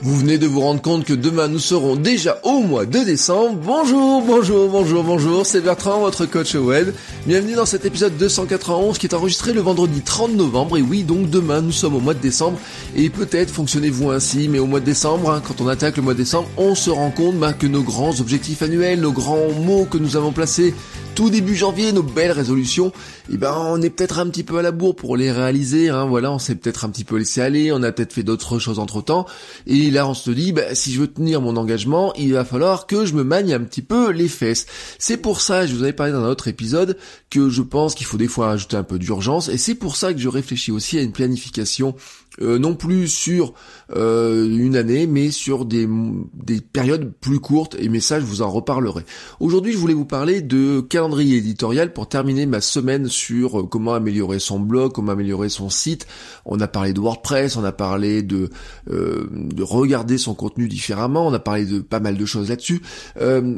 Vous 0.00 0.16
venez 0.16 0.38
de 0.38 0.46
vous 0.46 0.60
rendre 0.60 0.80
compte 0.80 1.04
que 1.04 1.12
demain 1.12 1.48
nous 1.48 1.58
serons 1.58 1.96
déjà 1.96 2.38
au 2.44 2.60
mois 2.60 2.86
de 2.86 3.00
décembre. 3.00 3.58
Bonjour, 3.60 4.22
bonjour, 4.22 4.68
bonjour, 4.68 5.02
bonjour, 5.02 5.44
c'est 5.44 5.60
Bertrand, 5.60 5.98
votre 5.98 6.24
coach 6.24 6.54
web. 6.54 6.94
Bienvenue 7.26 7.54
dans 7.54 7.66
cet 7.66 7.84
épisode 7.84 8.16
291 8.16 8.96
qui 8.96 9.06
est 9.06 9.14
enregistré 9.14 9.52
le 9.52 9.60
vendredi 9.60 10.00
30 10.00 10.34
novembre. 10.34 10.78
Et 10.78 10.82
oui, 10.82 11.02
donc 11.02 11.28
demain 11.30 11.62
nous 11.62 11.72
sommes 11.72 11.96
au 11.96 12.00
mois 12.00 12.14
de 12.14 12.20
décembre. 12.20 12.60
Et 12.94 13.10
peut-être 13.10 13.50
fonctionnez-vous 13.50 14.10
ainsi, 14.10 14.48
mais 14.48 14.60
au 14.60 14.66
mois 14.66 14.78
de 14.78 14.84
décembre, 14.84 15.32
hein, 15.32 15.42
quand 15.44 15.60
on 15.60 15.66
attaque 15.66 15.96
le 15.96 16.04
mois 16.04 16.14
de 16.14 16.18
décembre, 16.18 16.48
on 16.56 16.76
se 16.76 16.90
rend 16.90 17.10
compte 17.10 17.36
bah, 17.36 17.52
que 17.52 17.66
nos 17.66 17.82
grands 17.82 18.20
objectifs 18.20 18.62
annuels, 18.62 19.00
nos 19.00 19.12
grands 19.12 19.50
mots 19.52 19.84
que 19.84 19.98
nous 19.98 20.16
avons 20.16 20.30
placés 20.30 20.74
tout 21.18 21.30
début 21.30 21.56
janvier, 21.56 21.90
nos 21.90 22.04
belles 22.04 22.30
résolutions, 22.30 22.92
eh 23.28 23.36
ben 23.36 23.52
on 23.52 23.82
est 23.82 23.90
peut-être 23.90 24.20
un 24.20 24.28
petit 24.28 24.44
peu 24.44 24.58
à 24.58 24.62
la 24.62 24.70
bourre 24.70 24.94
pour 24.94 25.16
les 25.16 25.32
réaliser, 25.32 25.88
hein, 25.88 26.04
voilà, 26.04 26.30
on 26.30 26.38
s'est 26.38 26.54
peut-être 26.54 26.84
un 26.84 26.90
petit 26.90 27.02
peu 27.02 27.16
laissé 27.16 27.40
aller, 27.40 27.72
on 27.72 27.82
a 27.82 27.90
peut-être 27.90 28.12
fait 28.12 28.22
d'autres 28.22 28.60
choses 28.60 28.78
entre 28.78 29.02
temps, 29.02 29.26
et 29.66 29.90
là 29.90 30.06
on 30.06 30.14
se 30.14 30.30
dit, 30.30 30.52
bah, 30.52 30.76
si 30.76 30.92
je 30.92 31.00
veux 31.00 31.08
tenir 31.08 31.40
mon 31.40 31.56
engagement, 31.56 32.14
il 32.14 32.34
va 32.34 32.44
falloir 32.44 32.86
que 32.86 33.04
je 33.04 33.14
me 33.14 33.24
magne 33.24 33.52
un 33.52 33.58
petit 33.58 33.82
peu 33.82 34.12
les 34.12 34.28
fesses. 34.28 34.66
C'est 35.00 35.16
pour 35.16 35.40
ça, 35.40 35.66
je 35.66 35.74
vous 35.74 35.82
avais 35.82 35.92
parlé 35.92 36.12
dans 36.12 36.22
un 36.22 36.28
autre 36.28 36.46
épisode, 36.46 36.96
que 37.30 37.48
je 37.48 37.62
pense 37.62 37.96
qu'il 37.96 38.06
faut 38.06 38.16
des 38.16 38.28
fois 38.28 38.52
ajouter 38.52 38.76
un 38.76 38.84
peu 38.84 39.00
d'urgence, 39.00 39.48
et 39.48 39.58
c'est 39.58 39.74
pour 39.74 39.96
ça 39.96 40.14
que 40.14 40.20
je 40.20 40.28
réfléchis 40.28 40.70
aussi 40.70 40.98
à 40.98 41.02
une 41.02 41.10
planification 41.10 41.96
euh, 42.40 42.58
non 42.58 42.74
plus 42.74 43.08
sur 43.08 43.54
euh, 43.96 44.44
une 44.48 44.76
année, 44.76 45.06
mais 45.06 45.30
sur 45.30 45.64
des, 45.64 45.88
des 46.34 46.60
périodes 46.60 47.12
plus 47.20 47.40
courtes, 47.40 47.76
et 47.78 47.88
mais 47.88 48.00
ça 48.00 48.20
je 48.20 48.24
vous 48.24 48.42
en 48.42 48.50
reparlerai. 48.50 49.02
Aujourd'hui 49.40 49.72
je 49.72 49.78
voulais 49.78 49.94
vous 49.94 50.04
parler 50.04 50.40
de 50.40 50.80
calendrier 50.80 51.38
éditorial 51.38 51.92
pour 51.92 52.08
terminer 52.08 52.46
ma 52.46 52.60
semaine 52.60 53.08
sur 53.08 53.60
euh, 53.60 53.62
comment 53.64 53.94
améliorer 53.94 54.38
son 54.38 54.60
blog, 54.60 54.92
comment 54.92 55.12
améliorer 55.12 55.48
son 55.48 55.70
site. 55.70 56.06
On 56.44 56.60
a 56.60 56.68
parlé 56.68 56.92
de 56.92 57.00
WordPress, 57.00 57.56
on 57.56 57.64
a 57.64 57.72
parlé 57.72 58.22
de, 58.22 58.50
de 58.86 59.62
regarder 59.62 60.18
son 60.18 60.34
contenu 60.34 60.68
différemment, 60.68 61.26
on 61.26 61.32
a 61.32 61.38
parlé 61.38 61.64
de 61.64 61.80
pas 61.80 62.00
mal 62.00 62.16
de 62.16 62.24
choses 62.24 62.48
là-dessus. 62.48 62.80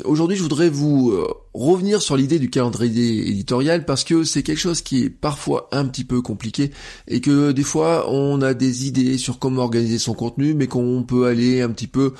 Aujourd'hui 0.04 0.36
je 0.36 0.42
voudrais 0.42 0.70
vous 0.70 1.14
revenir 1.54 2.00
sur 2.00 2.16
l'idée 2.16 2.38
du 2.38 2.50
calendrier 2.50 3.28
éditorial 3.28 3.84
parce 3.84 4.04
que 4.04 4.24
c'est 4.24 4.42
quelque 4.42 4.58
chose 4.58 4.82
qui 4.82 5.04
est 5.04 5.10
parfois 5.10 5.68
un 5.72 5.86
petit 5.86 6.04
peu 6.04 6.22
compliqué 6.22 6.70
et 7.08 7.20
que 7.20 7.52
des 7.52 7.62
fois 7.62 8.10
on 8.10 8.40
a 8.42 8.54
des 8.54 8.69
idées 8.70 9.18
sur 9.18 9.38
comment 9.38 9.62
organiser 9.62 9.98
son 9.98 10.14
contenu 10.14 10.54
mais 10.54 10.66
qu'on 10.66 11.02
peut 11.02 11.26
aller 11.26 11.60
un 11.60 11.70
petit 11.70 11.86
peu 11.86 12.12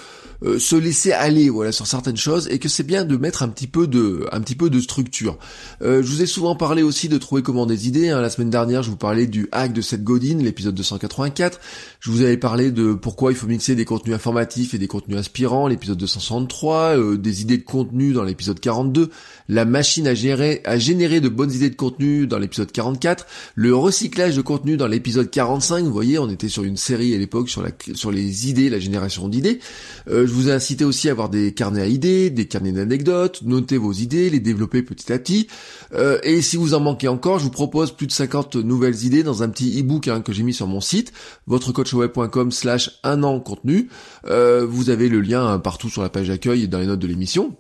euh, 0.43 0.59
se 0.59 0.75
laisser 0.75 1.13
aller 1.13 1.51
voilà 1.51 1.71
sur 1.71 1.87
certaines 1.87 2.17
choses 2.17 2.49
et 2.51 2.59
que 2.59 2.69
c'est 2.69 2.83
bien 2.83 3.05
de 3.05 3.17
mettre 3.17 3.43
un 3.43 3.49
petit 3.49 3.67
peu 3.67 3.87
de 3.87 4.27
un 4.33 4.41
petit 4.41 4.55
peu 4.55 4.71
de 4.71 4.81
structure. 4.81 5.39
Euh, 5.83 6.03
je 6.03 6.09
vous 6.09 6.23
ai 6.23 6.27
souvent 6.27 6.55
parlé 6.55 6.83
aussi 6.83 7.09
de 7.09 7.19
trouver 7.19 7.43
comment 7.43 7.67
des 7.67 7.89
idées. 7.89 8.09
Hein. 8.09 8.21
La 8.21 8.31
semaine 8.31 8.51
dernière, 8.51 8.83
je 8.83 8.91
vous 8.91 8.97
parlais 8.97 9.27
du 9.27 9.49
hack 9.53 9.73
de 9.73 9.81
Seth 9.83 10.03
Godin, 10.03 10.39
l'épisode 10.39 10.75
284. 10.75 11.61
Je 12.01 12.11
vous 12.11 12.23
avais 12.23 12.39
parlé 12.39 12.71
de 12.71 12.95
pourquoi 12.95 13.33
il 13.33 13.37
faut 13.37 13.47
mixer 13.47 13.75
des 13.75 13.85
contenus 13.85 14.15
informatifs 14.15 14.73
et 14.73 14.79
des 14.79 14.89
contenus 14.89 15.19
inspirants, 15.19 15.69
l'épisode 15.69 15.99
263, 15.99 16.97
euh, 16.97 17.17
des 17.19 17.43
idées 17.43 17.59
de 17.59 17.65
contenu 17.65 18.13
dans 18.13 18.25
l'épisode 18.25 18.61
42 18.61 19.11
la 19.51 19.65
machine 19.65 20.07
à 20.07 20.15
gérer, 20.15 20.63
à 20.65 20.79
générer 20.79 21.21
de 21.21 21.29
bonnes 21.29 21.53
idées 21.53 21.71
de 21.71 21.75
contenu 21.75 22.29
dans 22.29 22.39
l'épisode 22.39 22.71
44, 22.71 23.27
le 23.57 23.75
recyclage 23.75 24.37
de 24.37 24.43
contenu 24.43 24.77
dans 24.77 24.87
l'épisode 24.87 25.29
45. 25.29 25.85
Vous 25.85 25.93
voyez, 25.93 26.21
on 26.21 26.29
sur 26.49 26.65
une 26.65 26.77
série 26.77 27.15
à 27.15 27.19
l'époque 27.19 27.49
sur 27.49 27.63
la, 27.63 27.71
sur 27.95 28.11
les 28.11 28.49
idées, 28.49 28.71
la 28.71 28.79
génération 28.79 29.29
d'idées. 29.29 29.61
Euh, 30.09 30.27
je 30.27 30.33
vous 30.33 30.49
ai 30.49 30.53
incité 30.53 30.85
aussi 30.85 31.09
à 31.09 31.13
avoir 31.13 31.29
des 31.29 31.53
carnets 31.53 31.83
à 31.83 31.87
idées, 31.87 32.31
des 32.31 32.47
carnets 32.47 32.73
d'anecdotes, 32.73 33.43
noter 33.43 33.77
vos 33.79 33.93
idées, 33.93 34.31
les 34.31 34.41
développer 34.41 34.83
petit 34.83 35.13
à 35.13 35.19
petit. 35.19 35.49
Euh, 35.93 36.19
et 36.23 36.43
si 36.43 36.57
vous 36.57 36.75
en 36.75 36.81
manquez 36.81 37.09
encore, 37.09 37.39
je 37.39 37.45
vous 37.45 37.51
propose 37.51 37.93
plus 37.93 38.07
de 38.07 38.13
50 38.13 38.57
nouvelles 38.57 39.05
idées 39.05 39.23
dans 39.23 39.43
un 39.43 39.49
petit 39.49 39.81
e-book 39.81 40.09
hein, 40.09 40.21
que 40.21 40.33
j'ai 40.33 40.43
mis 40.43 40.55
sur 40.55 40.67
mon 40.67 40.81
site, 40.81 41.13
votrecoachweb.com 41.47 42.51
slash 42.51 43.01
un 43.03 43.23
an 43.23 43.41
contenu. 43.41 43.89
Euh, 44.27 44.67
vous 44.67 44.91
avez 44.91 45.09
le 45.09 45.21
lien 45.21 45.47
hein, 45.47 45.59
partout 45.59 45.89
sur 45.89 46.03
la 46.03 46.09
page 46.09 46.29
d'accueil 46.29 46.65
et 46.65 46.67
dans 46.67 46.79
les 46.79 46.87
notes 46.87 47.01
de 47.01 47.07
l'émission. 47.07 47.57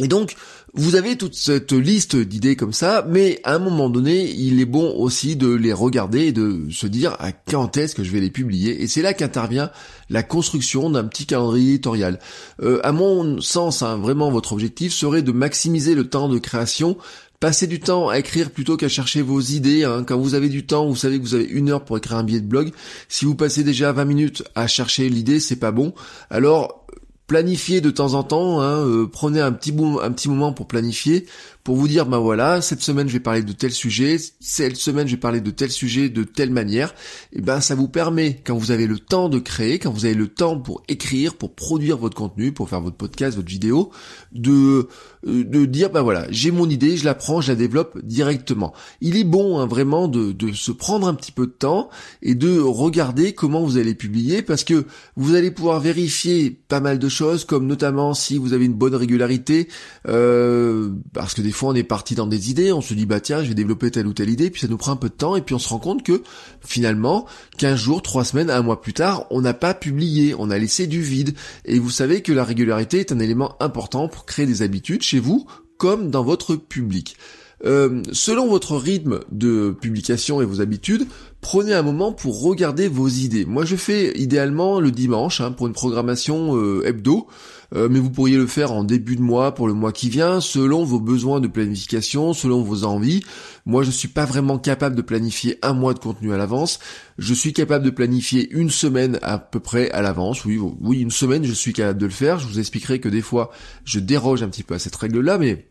Et 0.00 0.08
donc, 0.08 0.34
vous 0.72 0.96
avez 0.96 1.16
toute 1.16 1.34
cette 1.34 1.72
liste 1.72 2.16
d'idées 2.16 2.56
comme 2.56 2.72
ça, 2.72 3.06
mais 3.08 3.40
à 3.44 3.54
un 3.54 3.58
moment 3.60 3.88
donné, 3.88 4.28
il 4.30 4.60
est 4.60 4.64
bon 4.64 4.92
aussi 4.96 5.36
de 5.36 5.48
les 5.48 5.72
regarder 5.72 6.26
et 6.26 6.32
de 6.32 6.66
se 6.70 6.86
dire 6.86 7.16
à 7.20 7.30
quand 7.30 7.76
est-ce 7.76 7.94
que 7.94 8.02
je 8.02 8.10
vais 8.10 8.20
les 8.20 8.30
publier. 8.30 8.82
Et 8.82 8.88
c'est 8.88 9.02
là 9.02 9.14
qu'intervient 9.14 9.70
la 10.10 10.24
construction 10.24 10.90
d'un 10.90 11.04
petit 11.04 11.26
calendrier 11.26 11.74
éditorial. 11.74 12.18
Euh, 12.60 12.80
à 12.82 12.90
mon 12.90 13.40
sens, 13.40 13.82
hein, 13.82 13.96
vraiment, 13.96 14.30
votre 14.30 14.52
objectif 14.52 14.92
serait 14.92 15.22
de 15.22 15.32
maximiser 15.32 15.94
le 15.94 16.08
temps 16.08 16.28
de 16.28 16.38
création 16.38 16.96
Passez 17.44 17.66
du 17.66 17.78
temps 17.78 18.08
à 18.08 18.18
écrire 18.18 18.50
plutôt 18.50 18.78
qu'à 18.78 18.88
chercher 18.88 19.20
vos 19.20 19.38
idées. 19.38 19.84
Hein. 19.84 20.04
Quand 20.06 20.18
vous 20.18 20.32
avez 20.32 20.48
du 20.48 20.64
temps, 20.64 20.86
vous 20.86 20.96
savez 20.96 21.18
que 21.18 21.24
vous 21.24 21.34
avez 21.34 21.44
une 21.44 21.68
heure 21.68 21.84
pour 21.84 21.98
écrire 21.98 22.16
un 22.16 22.24
billet 22.24 22.40
de 22.40 22.46
blog. 22.46 22.72
Si 23.10 23.26
vous 23.26 23.34
passez 23.34 23.64
déjà 23.64 23.92
20 23.92 24.06
minutes 24.06 24.44
à 24.54 24.66
chercher 24.66 25.10
l'idée, 25.10 25.40
c'est 25.40 25.56
pas 25.56 25.70
bon. 25.70 25.92
Alors 26.30 26.86
planifiez 27.26 27.80
de 27.80 27.90
temps 27.90 28.14
en 28.14 28.22
temps, 28.22 28.60
hein, 28.60 28.86
euh, 28.86 29.06
prenez 29.10 29.40
un 29.40 29.52
petit, 29.52 29.74
un 30.02 30.12
petit 30.12 30.28
moment 30.28 30.52
pour 30.52 30.66
planifier, 30.66 31.26
pour 31.64 31.76
vous 31.76 31.88
dire, 31.88 32.04
ben 32.04 32.18
voilà, 32.18 32.60
cette 32.60 32.82
semaine 32.82 33.08
je 33.08 33.14
vais 33.14 33.20
parler 33.20 33.42
de 33.42 33.52
tel 33.52 33.72
sujet, 33.72 34.18
cette 34.38 34.76
semaine 34.76 35.08
je 35.08 35.14
vais 35.14 35.20
parler 35.20 35.40
de 35.40 35.50
tel 35.50 35.70
sujet 35.70 36.10
de 36.10 36.22
telle 36.22 36.50
manière, 36.50 36.94
et 37.32 37.40
ben 37.40 37.62
ça 37.62 37.74
vous 37.74 37.88
permet, 37.88 38.42
quand 38.44 38.54
vous 38.54 38.70
avez 38.70 38.86
le 38.86 38.98
temps 38.98 39.30
de 39.30 39.38
créer, 39.38 39.78
quand 39.78 39.90
vous 39.90 40.04
avez 40.04 40.14
le 40.14 40.28
temps 40.28 40.60
pour 40.60 40.82
écrire, 40.88 41.34
pour 41.34 41.54
produire 41.54 41.96
votre 41.96 42.16
contenu, 42.16 42.52
pour 42.52 42.68
faire 42.68 42.82
votre 42.82 42.96
podcast, 42.96 43.36
votre 43.36 43.48
vidéo, 43.48 43.90
de, 44.32 44.88
euh, 45.26 45.44
de 45.44 45.64
dire, 45.64 45.88
ben 45.88 46.02
voilà, 46.02 46.26
j'ai 46.28 46.50
mon 46.50 46.68
idée, 46.68 46.98
je 46.98 47.06
la 47.06 47.14
prends, 47.14 47.40
je 47.40 47.52
la 47.52 47.56
développe 47.56 47.98
directement. 48.04 48.74
Il 49.00 49.16
est 49.16 49.24
bon 49.24 49.58
hein, 49.58 49.66
vraiment 49.66 50.06
de, 50.06 50.32
de 50.32 50.52
se 50.52 50.70
prendre 50.70 51.08
un 51.08 51.14
petit 51.14 51.32
peu 51.32 51.46
de 51.46 51.52
temps 51.52 51.88
et 52.20 52.34
de 52.34 52.60
regarder 52.60 53.32
comment 53.32 53.64
vous 53.64 53.78
allez 53.78 53.94
publier, 53.94 54.42
parce 54.42 54.64
que 54.64 54.84
vous 55.16 55.34
allez 55.34 55.50
pouvoir 55.50 55.80
vérifier 55.80 56.50
pas 56.68 56.80
mal 56.80 56.98
de 56.98 57.08
choses, 57.08 57.46
comme 57.46 57.66
notamment 57.66 58.12
si 58.12 58.36
vous 58.36 58.52
avez 58.52 58.66
une 58.66 58.74
bonne 58.74 58.94
régularité, 58.94 59.68
euh, 60.08 60.90
parce 61.14 61.32
que 61.32 61.40
des 61.40 61.53
fois 61.54 61.70
on 61.70 61.74
est 61.74 61.82
parti 61.82 62.14
dans 62.14 62.26
des 62.26 62.50
idées, 62.50 62.72
on 62.72 62.80
se 62.80 62.94
dit 62.94 63.06
bah 63.06 63.20
tiens 63.20 63.42
je 63.42 63.48
vais 63.48 63.54
développer 63.54 63.90
telle 63.90 64.06
ou 64.06 64.12
telle 64.12 64.30
idée, 64.30 64.50
puis 64.50 64.60
ça 64.60 64.68
nous 64.68 64.76
prend 64.76 64.92
un 64.92 64.96
peu 64.96 65.08
de 65.08 65.14
temps, 65.14 65.36
et 65.36 65.42
puis 65.42 65.54
on 65.54 65.58
se 65.58 65.68
rend 65.68 65.78
compte 65.78 66.02
que 66.02 66.22
finalement 66.60 67.26
15 67.58 67.78
jours, 67.78 68.02
3 68.02 68.24
semaines, 68.24 68.50
un 68.50 68.62
mois 68.62 68.80
plus 68.80 68.92
tard, 68.92 69.26
on 69.30 69.40
n'a 69.40 69.54
pas 69.54 69.74
publié, 69.74 70.34
on 70.38 70.50
a 70.50 70.58
laissé 70.58 70.86
du 70.86 71.00
vide. 71.00 71.34
Et 71.64 71.78
vous 71.78 71.90
savez 71.90 72.22
que 72.22 72.32
la 72.32 72.44
régularité 72.44 73.00
est 73.00 73.12
un 73.12 73.18
élément 73.18 73.56
important 73.60 74.08
pour 74.08 74.26
créer 74.26 74.46
des 74.46 74.62
habitudes 74.62 75.02
chez 75.02 75.20
vous 75.20 75.46
comme 75.78 76.10
dans 76.10 76.24
votre 76.24 76.56
public. 76.56 77.16
Euh, 77.64 78.02
selon 78.12 78.46
votre 78.46 78.76
rythme 78.76 79.20
de 79.30 79.74
publication 79.80 80.42
et 80.42 80.44
vos 80.44 80.60
habitudes, 80.60 81.06
prenez 81.40 81.72
un 81.72 81.82
moment 81.82 82.12
pour 82.12 82.42
regarder 82.42 82.88
vos 82.88 83.08
idées. 83.08 83.46
Moi 83.46 83.64
je 83.64 83.76
fais 83.76 84.18
idéalement 84.18 84.80
le 84.80 84.90
dimanche 84.90 85.40
hein, 85.40 85.50
pour 85.50 85.66
une 85.66 85.72
programmation 85.72 86.56
euh, 86.56 86.86
hebdo. 86.86 87.26
Euh, 87.74 87.88
mais 87.90 87.98
vous 87.98 88.10
pourriez 88.10 88.36
le 88.36 88.46
faire 88.46 88.72
en 88.72 88.84
début 88.84 89.16
de 89.16 89.22
mois 89.22 89.54
pour 89.54 89.66
le 89.66 89.74
mois 89.74 89.92
qui 89.92 90.08
vient, 90.08 90.40
selon 90.40 90.84
vos 90.84 91.00
besoins 91.00 91.40
de 91.40 91.48
planification, 91.48 92.32
selon 92.32 92.62
vos 92.62 92.84
envies. 92.84 93.24
Moi, 93.66 93.82
je 93.82 93.90
suis 93.90 94.08
pas 94.08 94.24
vraiment 94.24 94.58
capable 94.58 94.94
de 94.94 95.02
planifier 95.02 95.58
un 95.62 95.72
mois 95.72 95.94
de 95.94 95.98
contenu 95.98 96.32
à 96.32 96.36
l'avance. 96.36 96.78
Je 97.18 97.34
suis 97.34 97.52
capable 97.52 97.84
de 97.84 97.90
planifier 97.90 98.48
une 98.50 98.70
semaine 98.70 99.18
à 99.22 99.38
peu 99.38 99.60
près 99.60 99.90
à 99.90 100.02
l'avance. 100.02 100.44
Oui, 100.44 100.58
oui, 100.80 101.00
une 101.00 101.10
semaine, 101.10 101.44
je 101.44 101.52
suis 101.52 101.72
capable 101.72 101.98
de 101.98 102.06
le 102.06 102.12
faire. 102.12 102.38
Je 102.38 102.46
vous 102.46 102.58
expliquerai 102.58 103.00
que 103.00 103.08
des 103.08 103.22
fois, 103.22 103.50
je 103.84 103.98
déroge 103.98 104.42
un 104.42 104.48
petit 104.48 104.62
peu 104.62 104.74
à 104.74 104.78
cette 104.78 104.96
règle-là, 104.96 105.38
mais 105.38 105.66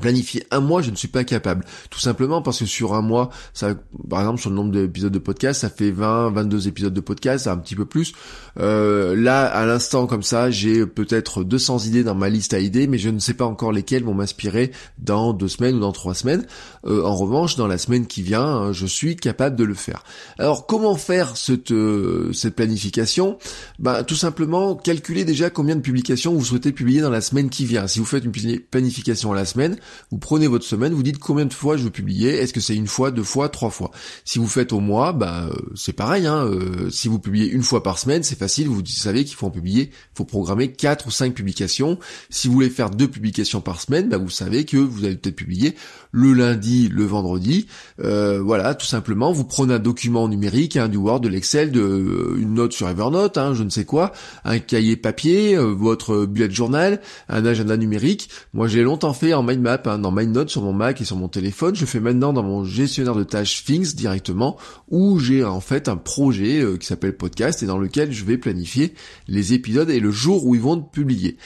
Planifier 0.00 0.44
un 0.50 0.60
mois, 0.60 0.82
je 0.82 0.90
ne 0.90 0.96
suis 0.96 1.08
pas 1.08 1.24
capable. 1.24 1.64
Tout 1.88 1.98
simplement 1.98 2.42
parce 2.42 2.58
que 2.58 2.66
sur 2.66 2.92
un 2.92 3.00
mois, 3.00 3.30
ça, 3.54 3.74
par 4.10 4.20
exemple, 4.20 4.38
sur 4.38 4.50
le 4.50 4.56
nombre 4.56 4.70
d'épisodes 4.70 5.12
de 5.12 5.18
podcast, 5.18 5.62
ça 5.62 5.70
fait 5.70 5.90
20, 5.90 6.30
22 6.30 6.68
épisodes 6.68 6.92
de 6.92 7.00
podcast, 7.00 7.46
un 7.46 7.56
petit 7.56 7.74
peu 7.74 7.86
plus. 7.86 8.12
Euh, 8.60 9.16
là, 9.16 9.46
à 9.46 9.64
l'instant 9.64 10.06
comme 10.06 10.22
ça, 10.22 10.50
j'ai 10.50 10.84
peut-être 10.84 11.42
200 11.42 11.78
idées 11.86 12.04
dans 12.04 12.14
ma 12.14 12.28
liste 12.28 12.52
à 12.52 12.58
idées, 12.58 12.86
mais 12.86 12.98
je 12.98 13.08
ne 13.08 13.18
sais 13.18 13.32
pas 13.32 13.46
encore 13.46 13.72
lesquelles 13.72 14.04
vont 14.04 14.12
m'inspirer 14.12 14.72
dans 14.98 15.32
deux 15.32 15.48
semaines 15.48 15.76
ou 15.76 15.80
dans 15.80 15.92
trois 15.92 16.14
semaines. 16.14 16.44
Euh, 16.84 17.02
en 17.04 17.16
revanche, 17.16 17.56
dans 17.56 17.66
la 17.66 17.78
semaine 17.78 18.06
qui 18.06 18.20
vient, 18.20 18.44
hein, 18.44 18.72
je 18.72 18.84
suis 18.84 19.16
capable 19.16 19.56
de 19.56 19.64
le 19.64 19.74
faire. 19.74 20.04
Alors, 20.38 20.66
comment 20.66 20.96
faire 20.96 21.38
cette, 21.38 21.72
euh, 21.72 22.30
cette 22.34 22.56
planification? 22.56 23.38
Ben, 23.78 24.04
Tout 24.04 24.16
simplement, 24.16 24.74
calculer 24.74 25.24
déjà 25.24 25.48
combien 25.48 25.76
de 25.76 25.80
publications 25.80 26.34
vous 26.34 26.44
souhaitez 26.44 26.72
publier 26.72 27.00
dans 27.00 27.10
la 27.10 27.22
semaine 27.22 27.48
qui 27.48 27.64
vient. 27.64 27.86
Si 27.86 28.00
vous 28.00 28.04
faites 28.04 28.24
une 28.24 28.60
planification 28.60 29.32
à 29.32 29.36
la 29.36 29.46
semaine, 29.46 29.77
Vous 30.10 30.18
prenez 30.18 30.46
votre 30.46 30.64
semaine, 30.64 30.92
vous 30.92 31.02
dites 31.02 31.18
combien 31.18 31.46
de 31.46 31.52
fois 31.52 31.76
je 31.76 31.84
veux 31.84 31.90
publier. 31.90 32.30
Est-ce 32.30 32.52
que 32.52 32.60
c'est 32.60 32.76
une 32.76 32.86
fois, 32.86 33.10
deux 33.10 33.22
fois, 33.22 33.48
trois 33.48 33.70
fois? 33.70 33.90
Si 34.24 34.38
vous 34.38 34.46
faites 34.46 34.72
au 34.72 34.80
mois, 34.80 35.12
bah 35.12 35.48
c'est 35.74 35.92
pareil. 35.92 36.26
Hein, 36.26 36.48
si 36.90 37.08
vous 37.08 37.18
publiez 37.18 37.46
une 37.48 37.62
fois 37.62 37.82
par 37.82 37.98
semaine, 37.98 38.22
c'est 38.22 38.38
facile. 38.38 38.68
Vous 38.68 38.84
savez 38.86 39.24
qu'il 39.24 39.36
faut 39.36 39.46
en 39.46 39.50
publier, 39.50 39.90
faut 40.14 40.24
programmer 40.24 40.72
quatre 40.72 41.06
ou 41.06 41.10
cinq 41.10 41.34
publications. 41.34 41.98
Si 42.30 42.48
vous 42.48 42.54
voulez 42.54 42.70
faire 42.70 42.90
deux 42.90 43.08
publications 43.08 43.60
par 43.60 43.80
semaine, 43.80 44.08
bah 44.08 44.18
vous 44.18 44.30
savez 44.30 44.64
que 44.64 44.76
vous 44.76 45.04
allez 45.04 45.16
peut-être 45.16 45.36
publier 45.36 45.74
le 46.12 46.32
lundi, 46.32 46.88
le 46.88 47.04
vendredi. 47.04 47.66
voilà, 47.98 48.74
tout 48.74 48.86
simplement. 48.86 49.32
Vous 49.32 49.44
prenez 49.44 49.74
un 49.74 49.78
document 49.78 50.28
numérique, 50.28 50.76
hein, 50.76 50.88
du 50.88 50.96
Word, 50.96 51.20
de 51.20 51.28
l'Excel, 51.28 51.76
une 51.76 52.54
note 52.54 52.72
sur 52.72 52.88
Evernote, 52.88 53.38
hein, 53.38 53.54
je 53.54 53.62
ne 53.62 53.70
sais 53.70 53.84
quoi, 53.84 54.12
un 54.44 54.58
cahier 54.58 54.96
papier, 54.96 55.56
euh, 55.56 55.72
votre 55.72 56.26
bullet 56.26 56.50
journal, 56.50 57.00
un 57.28 57.44
agenda 57.44 57.76
numérique. 57.76 58.30
Moi, 58.52 58.68
j'ai 58.68 58.82
longtemps 58.82 59.12
fait 59.12 59.34
en 59.34 59.42
mind 59.42 59.60
hein, 59.68 59.98
dans 59.98 60.10
MindNote 60.10 60.48
sur 60.48 60.62
mon 60.62 60.72
Mac 60.72 61.00
et 61.00 61.04
sur 61.04 61.16
mon 61.16 61.28
téléphone. 61.28 61.74
Je 61.74 61.84
fais 61.84 62.00
maintenant 62.00 62.32
dans 62.32 62.42
mon 62.42 62.64
gestionnaire 62.64 63.14
de 63.14 63.24
tâches 63.24 63.64
Things 63.64 63.94
directement, 63.94 64.56
où 64.88 65.18
j'ai 65.18 65.44
en 65.44 65.60
fait 65.60 65.88
un 65.88 65.96
projet 65.96 66.60
euh, 66.60 66.76
qui 66.76 66.86
s'appelle 66.86 67.16
podcast 67.16 67.62
et 67.62 67.66
dans 67.66 67.78
lequel 67.78 68.12
je 68.12 68.24
vais 68.24 68.38
planifier 68.38 68.94
les 69.26 69.52
épisodes 69.52 69.90
et 69.90 70.00
le 70.00 70.10
jour 70.10 70.46
où 70.46 70.54
ils 70.54 70.60
vont 70.60 70.78
être 70.78 70.90
publiés. 70.90 71.36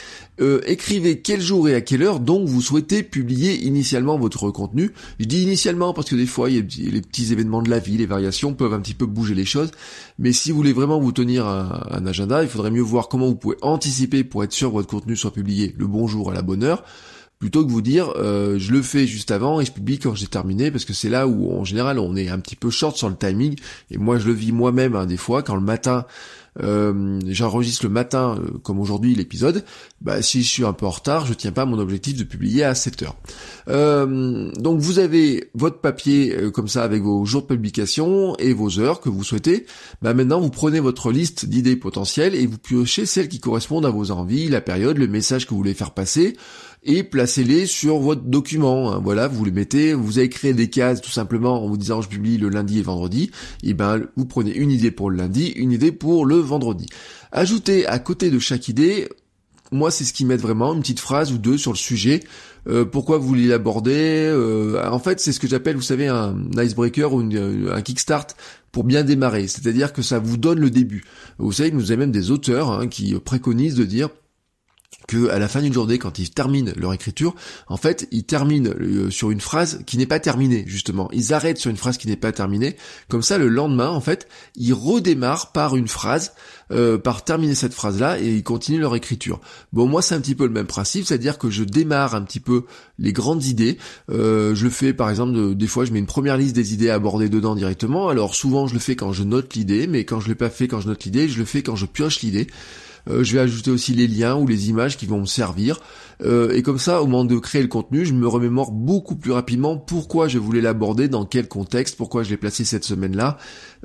Euh, 0.40 0.60
écrivez 0.66 1.20
quel 1.20 1.40
jour 1.40 1.69
et 1.69 1.74
à 1.74 1.80
quelle 1.80 2.02
heure 2.02 2.20
donc 2.20 2.48
vous 2.48 2.62
souhaitez 2.62 3.02
publier 3.02 3.64
initialement 3.64 4.19
votre 4.19 4.50
contenu. 4.50 4.92
Je 5.18 5.25
dis 5.25 5.42
initialement 5.42 5.92
parce 5.92 6.08
que 6.08 6.16
des 6.16 6.26
fois 6.26 6.50
il 6.50 6.56
y 6.56 6.58
a 6.58 6.90
les 6.90 7.00
petits 7.00 7.32
événements 7.32 7.62
de 7.62 7.70
la 7.70 7.78
vie, 7.78 7.98
les 7.98 8.06
variations 8.06 8.54
peuvent 8.54 8.72
un 8.72 8.80
petit 8.80 8.94
peu 8.94 9.06
bouger 9.06 9.34
les 9.34 9.44
choses. 9.44 9.70
Mais 10.18 10.32
si 10.32 10.50
vous 10.50 10.56
voulez 10.56 10.72
vraiment 10.72 11.00
vous 11.00 11.12
tenir 11.12 11.46
un, 11.46 11.86
un 11.90 12.06
agenda, 12.06 12.42
il 12.42 12.48
faudrait 12.48 12.70
mieux 12.70 12.82
voir 12.82 13.08
comment 13.08 13.26
vous 13.26 13.36
pouvez 13.36 13.56
anticiper 13.62 14.25
pour 14.25 14.44
être 14.44 14.52
sûr 14.52 14.68
que 14.68 14.75
votre 14.75 14.88
contenu 14.88 15.16
soit 15.16 15.32
publié 15.32 15.75
le 15.76 15.86
bon 15.86 16.06
jour 16.06 16.30
à 16.30 16.34
la 16.34 16.42
bonne 16.42 16.64
heure 16.64 16.84
plutôt 17.42 17.66
que 17.66 17.72
vous 17.72 17.82
dire 17.82 18.12
euh, 18.18 18.56
je 18.60 18.70
le 18.70 18.82
fais 18.82 19.04
juste 19.04 19.32
avant 19.32 19.60
et 19.60 19.64
je 19.64 19.72
publie 19.72 19.98
quand 19.98 20.14
j'ai 20.14 20.28
terminé 20.28 20.70
parce 20.70 20.84
que 20.84 20.92
c'est 20.92 21.08
là 21.08 21.26
où 21.26 21.52
en 21.52 21.64
général 21.64 21.98
on 21.98 22.14
est 22.14 22.28
un 22.28 22.38
petit 22.38 22.54
peu 22.54 22.70
short 22.70 22.96
sur 22.96 23.08
le 23.08 23.16
timing 23.16 23.58
et 23.90 23.98
moi 23.98 24.16
je 24.20 24.28
le 24.28 24.32
vis 24.32 24.52
moi-même 24.52 24.94
hein, 24.94 25.06
des 25.06 25.16
fois 25.16 25.42
quand 25.42 25.56
le 25.56 25.60
matin 25.60 26.06
euh, 26.62 27.18
j'enregistre 27.28 27.84
le 27.84 27.90
matin, 27.90 28.38
euh, 28.38 28.58
comme 28.62 28.78
aujourd'hui 28.78 29.14
l'épisode, 29.14 29.64
bah, 30.02 30.20
si 30.20 30.42
je 30.42 30.48
suis 30.48 30.64
un 30.64 30.74
peu 30.74 30.84
en 30.84 30.90
retard, 30.90 31.24
je 31.24 31.32
tiens 31.32 31.52
pas 31.52 31.62
à 31.62 31.64
mon 31.64 31.78
objectif 31.78 32.16
de 32.16 32.24
publier 32.24 32.64
à 32.64 32.74
7 32.74 33.02
heures. 33.02 33.16
Euh, 33.68 34.50
donc 34.58 34.80
vous 34.80 34.98
avez 34.98 35.50
votre 35.54 35.80
papier 35.80 36.50
comme 36.52 36.68
ça 36.68 36.82
avec 36.82 37.02
vos 37.02 37.24
jours 37.24 37.42
de 37.42 37.46
publication 37.46 38.36
et 38.36 38.52
vos 38.52 38.78
heures 38.78 39.00
que 39.00 39.08
vous 39.08 39.24
souhaitez. 39.24 39.66
Bah, 40.02 40.12
maintenant 40.14 40.40
vous 40.40 40.50
prenez 40.50 40.80
votre 40.80 41.10
liste 41.10 41.46
d'idées 41.46 41.76
potentielles 41.76 42.34
et 42.34 42.46
vous 42.46 42.58
piochez 42.58 43.06
celles 43.06 43.28
qui 43.28 43.40
correspondent 43.40 43.86
à 43.86 43.90
vos 43.90 44.10
envies, 44.10 44.48
la 44.48 44.60
période, 44.60 44.98
le 44.98 45.08
message 45.08 45.46
que 45.46 45.50
vous 45.50 45.58
voulez 45.58 45.74
faire 45.74 45.92
passer 45.92 46.36
et 46.84 47.02
placez-les 47.02 47.67
sur 47.67 47.99
votre 47.99 48.23
document. 48.23 48.93
Hein. 48.93 49.00
Voilà, 49.02 49.29
vous 49.29 49.44
les 49.44 49.50
mettez, 49.50 49.94
vous 49.94 50.19
avez 50.19 50.29
créé 50.29 50.52
des 50.52 50.69
cases 50.69 51.00
tout 51.00 51.11
simplement 51.11 51.64
en 51.64 51.69
vous 51.69 51.76
disant 51.76 52.02
je 52.02 52.08
publie 52.08 52.38
le 52.38 52.49
lundi 52.49 52.79
et 52.79 52.82
vendredi. 52.82 53.31
Et 53.62 53.75
ben 53.75 54.02
vous 54.17 54.26
prenez 54.26 54.55
une 54.55 54.70
idée 54.70 54.90
pour 54.90 55.11
le 55.11 55.17
lundi, 55.17 55.49
une 55.49 55.73
idée 55.73 55.93
pour 55.93 56.26
le 56.26 56.37
vendredi. 56.37 56.87
Ajoutez 57.31 57.87
à 57.87 57.99
côté 57.99 58.31
de 58.31 58.38
chaque 58.38 58.69
idée, 58.69 59.08
moi 59.70 59.90
c'est 59.90 60.05
ce 60.05 60.12
qui 60.12 60.25
m'aide 60.25 60.40
vraiment, 60.40 60.75
une 60.75 60.81
petite 60.81 61.00
phrase 61.00 61.32
ou 61.32 61.38
deux 61.38 61.56
sur 61.56 61.73
le 61.73 61.79
sujet. 61.79 62.20
Euh, 62.69 62.85
pourquoi 62.85 63.19
vous 63.19 63.26
voulez 63.26 63.46
l'aborder 63.46 64.26
euh, 64.28 64.88
En 64.88 64.99
fait, 64.99 65.19
c'est 65.19 65.32
ce 65.32 65.40
que 65.40 65.49
j'appelle, 65.49 65.75
vous 65.75 65.82
savez, 65.82 66.06
un 66.06 66.37
icebreaker 66.56 67.12
ou 67.12 67.20
un 67.20 67.82
kickstart 67.82 68.28
pour 68.70 68.85
bien 68.85 69.02
démarrer. 69.02 69.49
C'est-à-dire 69.49 69.93
que 69.93 70.02
ça 70.02 70.19
vous 70.19 70.37
donne 70.37 70.61
le 70.61 70.70
début. 70.70 71.05
Vous 71.38 71.52
savez, 71.52 71.73
nous 71.73 71.90
avons 71.90 72.00
même 72.00 72.12
des 72.12 72.31
auteurs 72.31 72.70
hein, 72.70 72.87
qui 72.87 73.14
préconisent 73.19 73.75
de 73.75 73.85
dire 73.85 74.11
que 75.08 75.28
à 75.28 75.38
la 75.38 75.48
fin 75.48 75.60
d'une 75.60 75.72
journée, 75.72 75.98
quand 75.98 76.18
ils 76.18 76.30
terminent 76.30 76.72
leur 76.76 76.92
écriture, 76.92 77.34
en 77.68 77.76
fait, 77.76 78.08
ils 78.10 78.24
terminent 78.24 78.70
euh, 78.70 79.10
sur 79.10 79.30
une 79.30 79.40
phrase 79.40 79.82
qui 79.86 79.98
n'est 79.98 80.06
pas 80.06 80.20
terminée, 80.20 80.64
justement. 80.66 81.08
Ils 81.12 81.32
arrêtent 81.32 81.58
sur 81.58 81.70
une 81.70 81.76
phrase 81.76 81.98
qui 81.98 82.08
n'est 82.08 82.16
pas 82.16 82.32
terminée. 82.32 82.76
Comme 83.08 83.22
ça, 83.22 83.38
le 83.38 83.48
lendemain, 83.48 83.88
en 83.88 84.00
fait, 84.00 84.28
ils 84.56 84.72
redémarrent 84.72 85.52
par 85.52 85.76
une 85.76 85.88
phrase, 85.88 86.32
euh, 86.70 86.98
par 86.98 87.24
terminer 87.24 87.54
cette 87.54 87.74
phrase-là, 87.74 88.20
et 88.20 88.36
ils 88.36 88.42
continuent 88.42 88.80
leur 88.80 88.94
écriture. 88.94 89.40
Bon, 89.72 89.86
moi, 89.86 90.02
c'est 90.02 90.14
un 90.14 90.20
petit 90.20 90.34
peu 90.34 90.44
le 90.44 90.52
même 90.52 90.66
principe, 90.66 91.06
c'est-à-dire 91.06 91.38
que 91.38 91.50
je 91.50 91.64
démarre 91.64 92.14
un 92.14 92.22
petit 92.22 92.40
peu 92.40 92.64
les 92.98 93.12
grandes 93.12 93.44
idées. 93.44 93.78
Euh, 94.10 94.54
je 94.54 94.64
le 94.64 94.70
fais, 94.70 94.92
par 94.92 95.10
exemple, 95.10 95.54
des 95.54 95.66
fois, 95.66 95.84
je 95.84 95.92
mets 95.92 95.98
une 95.98 96.06
première 96.06 96.36
liste 96.36 96.54
des 96.54 96.74
idées 96.74 96.90
à 96.90 96.94
aborder 96.94 97.28
dedans 97.28 97.54
directement. 97.54 98.08
Alors, 98.08 98.34
souvent, 98.34 98.66
je 98.66 98.74
le 98.74 98.80
fais 98.80 98.96
quand 98.96 99.12
je 99.12 99.24
note 99.24 99.54
l'idée, 99.54 99.86
mais 99.86 100.04
quand 100.04 100.20
je 100.20 100.28
l'ai 100.28 100.34
pas 100.34 100.50
fait 100.50 100.68
quand 100.68 100.80
je 100.80 100.88
note 100.88 101.04
l'idée, 101.04 101.28
je 101.28 101.38
le 101.38 101.44
fais 101.44 101.62
quand 101.62 101.76
je 101.76 101.86
pioche 101.86 102.20
l'idée. 102.20 102.46
Euh, 103.08 103.25
je 103.25 103.34
vais 103.34 103.40
ajouter 103.40 103.70
aussi 103.70 103.93
les 103.93 104.06
liens 104.06 104.37
ou 104.37 104.46
les 104.46 104.69
images 104.70 104.96
qui 104.96 105.06
vont 105.06 105.20
me 105.20 105.26
servir. 105.26 105.81
Euh, 106.25 106.52
et 106.52 106.62
comme 106.62 106.78
ça, 106.78 107.02
au 107.02 107.06
moment 107.06 107.25
de 107.25 107.37
créer 107.38 107.62
le 107.62 107.69
contenu, 107.69 108.04
je 108.04 108.12
me 108.12 108.28
remémore 108.28 108.70
beaucoup 108.70 109.16
plus 109.16 109.32
rapidement 109.32 109.76
pourquoi 109.76 110.28
je 110.28 110.38
voulais 110.38 110.60
l'aborder, 110.60 111.08
dans 111.08 111.25
quel 111.25 111.49
contexte, 111.49 111.96
pourquoi 111.96 112.22
je 112.22 112.31
l'ai 112.31 112.37
placé 112.37 112.64
cette 112.64 112.84
semaine-là, 112.84 113.38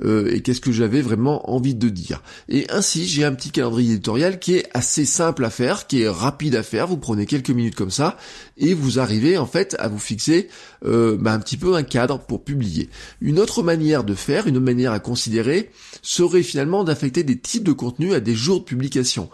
euh, 0.04 0.30
et 0.32 0.40
qu'est-ce 0.40 0.60
que 0.60 0.72
j'avais 0.72 1.00
vraiment 1.00 1.50
envie 1.50 1.74
de 1.74 1.88
dire. 1.88 2.22
Et 2.48 2.66
ainsi, 2.70 3.06
j'ai 3.06 3.24
un 3.24 3.34
petit 3.34 3.50
calendrier 3.50 3.92
éditorial 3.92 4.38
qui 4.38 4.54
est 4.54 4.66
assez 4.74 5.04
simple 5.04 5.44
à 5.44 5.50
faire, 5.50 5.86
qui 5.86 6.02
est 6.02 6.08
rapide 6.08 6.56
à 6.56 6.62
faire. 6.62 6.86
Vous 6.86 6.98
prenez 6.98 7.26
quelques 7.26 7.50
minutes 7.50 7.74
comme 7.74 7.90
ça, 7.90 8.16
et 8.56 8.74
vous 8.74 8.98
arrivez 8.98 9.38
en 9.38 9.46
fait 9.46 9.76
à 9.78 9.88
vous 9.88 9.98
fixer 9.98 10.48
bah, 10.82 11.32
un 11.32 11.40
petit 11.40 11.56
peu 11.56 11.74
un 11.74 11.82
cadre 11.82 12.20
pour 12.20 12.44
publier. 12.44 12.88
Une 13.20 13.38
autre 13.38 13.62
manière 13.62 14.04
de 14.04 14.14
faire, 14.14 14.46
une 14.46 14.56
autre 14.56 14.64
manière 14.66 14.92
à 14.92 15.00
considérer, 15.00 15.70
serait 16.02 16.42
finalement 16.42 16.84
d'affecter 16.84 17.24
des 17.24 17.38
types 17.38 17.64
de 17.64 17.72
contenus 17.72 18.14
à 18.14 18.20
des 18.20 18.34
jours 18.34 18.60
de 18.60 18.64
publication. 18.64 19.28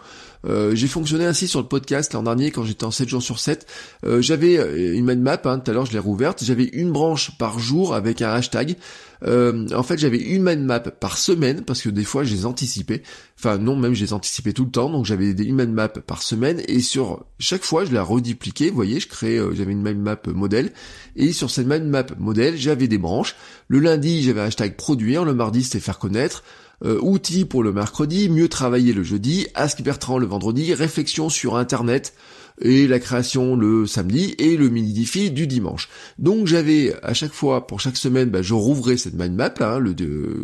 Euh, 0.45 0.75
j'ai 0.75 0.87
fonctionné 0.87 1.25
ainsi 1.25 1.47
sur 1.47 1.61
le 1.61 1.67
podcast 1.67 2.13
l'an 2.13 2.23
dernier 2.23 2.51
quand 2.51 2.63
j'étais 2.63 2.83
en 2.83 2.91
7 2.91 3.09
jours 3.09 3.21
sur 3.21 3.39
7. 3.39 3.65
Euh, 4.05 4.21
j'avais 4.21 4.57
euh, 4.57 4.95
une 4.95 5.05
mind 5.05 5.21
map, 5.21 5.41
hein, 5.45 5.59
tout 5.59 5.71
à 5.71 5.73
l'heure 5.73 5.85
je 5.85 5.93
l'ai 5.93 5.99
rouverte, 5.99 6.43
j'avais 6.43 6.65
une 6.65 6.91
branche 6.91 7.37
par 7.37 7.59
jour 7.59 7.95
avec 7.95 8.21
un 8.21 8.29
hashtag. 8.29 8.75
en 9.23 9.83
fait 9.83 9.97
j'avais 9.97 10.19
une 10.19 10.43
mind 10.43 10.63
map 10.63 10.79
par 10.79 11.17
semaine 11.17 11.61
parce 11.61 11.81
que 11.81 11.89
des 11.89 12.03
fois 12.03 12.23
je 12.23 12.33
les 12.33 12.45
anticipais. 12.45 13.01
Enfin 13.37 13.57
non, 13.57 13.75
même 13.75 13.93
je 13.93 14.03
les 14.03 14.13
anticipais 14.13 14.53
tout 14.53 14.65
le 14.65 14.71
temps, 14.71 14.89
donc 14.89 15.05
j'avais 15.05 15.31
une 15.31 15.55
mind 15.55 15.73
map 15.73 15.89
par 15.89 16.21
semaine 16.21 16.61
et 16.67 16.79
sur 16.79 17.25
chaque 17.39 17.63
fois 17.63 17.85
je 17.85 17.91
la 17.91 18.03
redupliquais, 18.03 18.69
vous 18.69 18.75
voyez, 18.75 18.99
je 18.99 19.07
créais, 19.07 19.39
j'avais 19.53 19.71
une 19.71 19.81
mind 19.81 19.99
map 19.99 20.17
modèle 20.27 20.71
et 21.15 21.33
sur 21.33 21.49
cette 21.49 21.67
mind 21.67 21.85
map 21.85 22.05
modèle 22.19 22.55
j'avais 22.57 22.87
des 22.87 22.97
branches. 22.97 23.35
Le 23.67 23.79
lundi 23.79 24.23
j'avais 24.23 24.41
hashtag 24.41 24.75
produire, 24.75 25.25
le 25.25 25.33
mardi 25.33 25.63
c'était 25.63 25.79
faire 25.79 25.97
connaître. 25.97 26.43
Euh, 26.83 26.99
outils 27.01 27.45
pour 27.45 27.63
le 27.63 27.71
mercredi, 27.71 28.29
mieux 28.29 28.49
travailler 28.49 28.91
le 28.91 29.03
jeudi, 29.03 29.47
Ask 29.55 29.81
Bertrand 29.81 30.17
le 30.17 30.25
vendredi, 30.25 30.73
réflexion 30.73 31.29
sur 31.29 31.55
internet 31.55 32.13
et 32.61 32.87
la 32.87 32.99
création 32.99 33.55
le 33.55 33.85
samedi 33.85 34.35
et 34.39 34.57
le 34.57 34.69
mini 34.69 34.93
défi 34.93 35.31
du 35.31 35.47
dimanche. 35.47 35.89
Donc 36.19 36.47
j'avais 36.47 36.93
à 37.03 37.13
chaque 37.13 37.33
fois 37.33 37.67
pour 37.67 37.79
chaque 37.79 37.97
semaine, 37.97 38.29
bah, 38.29 38.41
je 38.41 38.53
rouvrais 38.53 38.97
cette 38.97 39.13
mind 39.13 39.35
map 39.35 39.53
hein, 39.59 39.79
le 39.79 39.93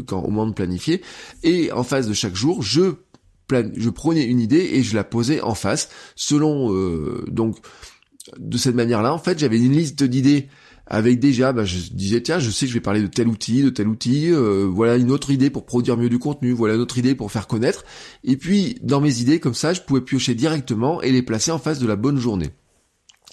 quand 0.05 0.21
au 0.21 0.29
moment 0.29 0.47
de 0.47 0.53
planifier 0.53 1.01
et 1.43 1.71
en 1.71 1.83
face 1.83 2.07
de 2.07 2.13
chaque 2.13 2.35
jour, 2.35 2.61
je 2.61 2.93
je 3.75 3.89
prenais 3.89 4.23
une 4.23 4.39
idée 4.39 4.69
et 4.73 4.81
je 4.81 4.95
la 4.95 5.03
posais 5.03 5.41
en 5.41 5.55
face 5.55 5.89
selon 6.15 6.73
euh, 6.73 7.25
donc 7.27 7.57
de 8.37 8.57
cette 8.57 8.75
manière-là 8.75 9.13
en 9.13 9.17
fait 9.17 9.37
j'avais 9.39 9.59
une 9.59 9.73
liste 9.73 10.03
d'idées 10.03 10.47
avec 10.93 11.19
déjà, 11.21 11.53
bah, 11.53 11.63
je 11.63 11.89
disais 11.93 12.21
tiens, 12.21 12.39
je 12.39 12.51
sais 12.51 12.65
que 12.65 12.69
je 12.69 12.73
vais 12.73 12.81
parler 12.81 13.01
de 13.01 13.07
tel 13.07 13.29
outil, 13.29 13.63
de 13.63 13.69
tel 13.69 13.87
outil, 13.87 14.29
euh, 14.29 14.67
voilà 14.69 14.97
une 14.97 15.09
autre 15.09 15.31
idée 15.31 15.49
pour 15.49 15.65
produire 15.65 15.95
mieux 15.95 16.09
du 16.09 16.19
contenu, 16.19 16.51
voilà 16.51 16.75
une 16.75 16.81
autre 16.81 16.97
idée 16.97 17.15
pour 17.15 17.31
faire 17.31 17.47
connaître. 17.47 17.85
Et 18.25 18.35
puis 18.35 18.77
dans 18.83 18.99
mes 18.99 19.21
idées 19.21 19.39
comme 19.39 19.53
ça, 19.53 19.71
je 19.71 19.79
pouvais 19.79 20.01
piocher 20.01 20.35
directement 20.35 21.01
et 21.01 21.13
les 21.13 21.21
placer 21.21 21.49
en 21.51 21.59
face 21.59 21.79
de 21.79 21.87
la 21.87 21.95
bonne 21.95 22.17
journée. 22.17 22.49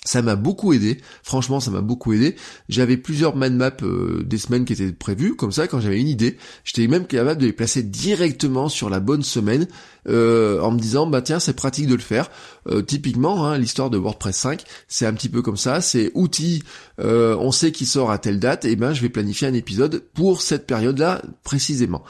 Ça 0.08 0.22
m'a 0.22 0.36
beaucoup 0.36 0.72
aidé, 0.72 1.02
franchement 1.22 1.60
ça 1.60 1.70
m'a 1.70 1.82
beaucoup 1.82 2.14
aidé. 2.14 2.34
J'avais 2.70 2.96
plusieurs 2.96 3.36
mind 3.36 3.54
maps 3.54 3.72
euh, 3.82 4.22
des 4.24 4.38
semaines 4.38 4.64
qui 4.64 4.72
étaient 4.72 4.90
prévues, 4.90 5.36
comme 5.36 5.52
ça 5.52 5.68
quand 5.68 5.80
j'avais 5.80 6.00
une 6.00 6.08
idée, 6.08 6.38
j'étais 6.64 6.86
même 6.86 7.06
capable 7.06 7.42
de 7.42 7.44
les 7.44 7.52
placer 7.52 7.82
directement 7.82 8.70
sur 8.70 8.88
la 8.88 9.00
bonne 9.00 9.22
semaine 9.22 9.66
euh, 10.08 10.62
en 10.62 10.70
me 10.70 10.78
disant 10.78 11.06
bah 11.06 11.20
tiens 11.20 11.40
c'est 11.40 11.52
pratique 11.52 11.88
de 11.88 11.94
le 11.94 12.00
faire. 12.00 12.30
Euh, 12.70 12.80
typiquement 12.80 13.46
hein, 13.46 13.58
l'histoire 13.58 13.90
de 13.90 13.98
WordPress 13.98 14.34
5 14.34 14.64
c'est 14.88 15.04
un 15.04 15.12
petit 15.12 15.28
peu 15.28 15.42
comme 15.42 15.58
ça, 15.58 15.82
c'est 15.82 16.10
outil, 16.14 16.62
on 16.96 17.52
sait 17.52 17.70
qu'il 17.70 17.86
sort 17.86 18.10
à 18.10 18.16
telle 18.16 18.40
date, 18.40 18.64
et 18.64 18.76
ben 18.76 18.94
je 18.94 19.02
vais 19.02 19.10
planifier 19.10 19.46
un 19.46 19.52
épisode 19.52 20.02
pour 20.14 20.40
cette 20.40 20.66
période 20.66 20.98
là 20.98 21.20
précisément. 21.42 22.02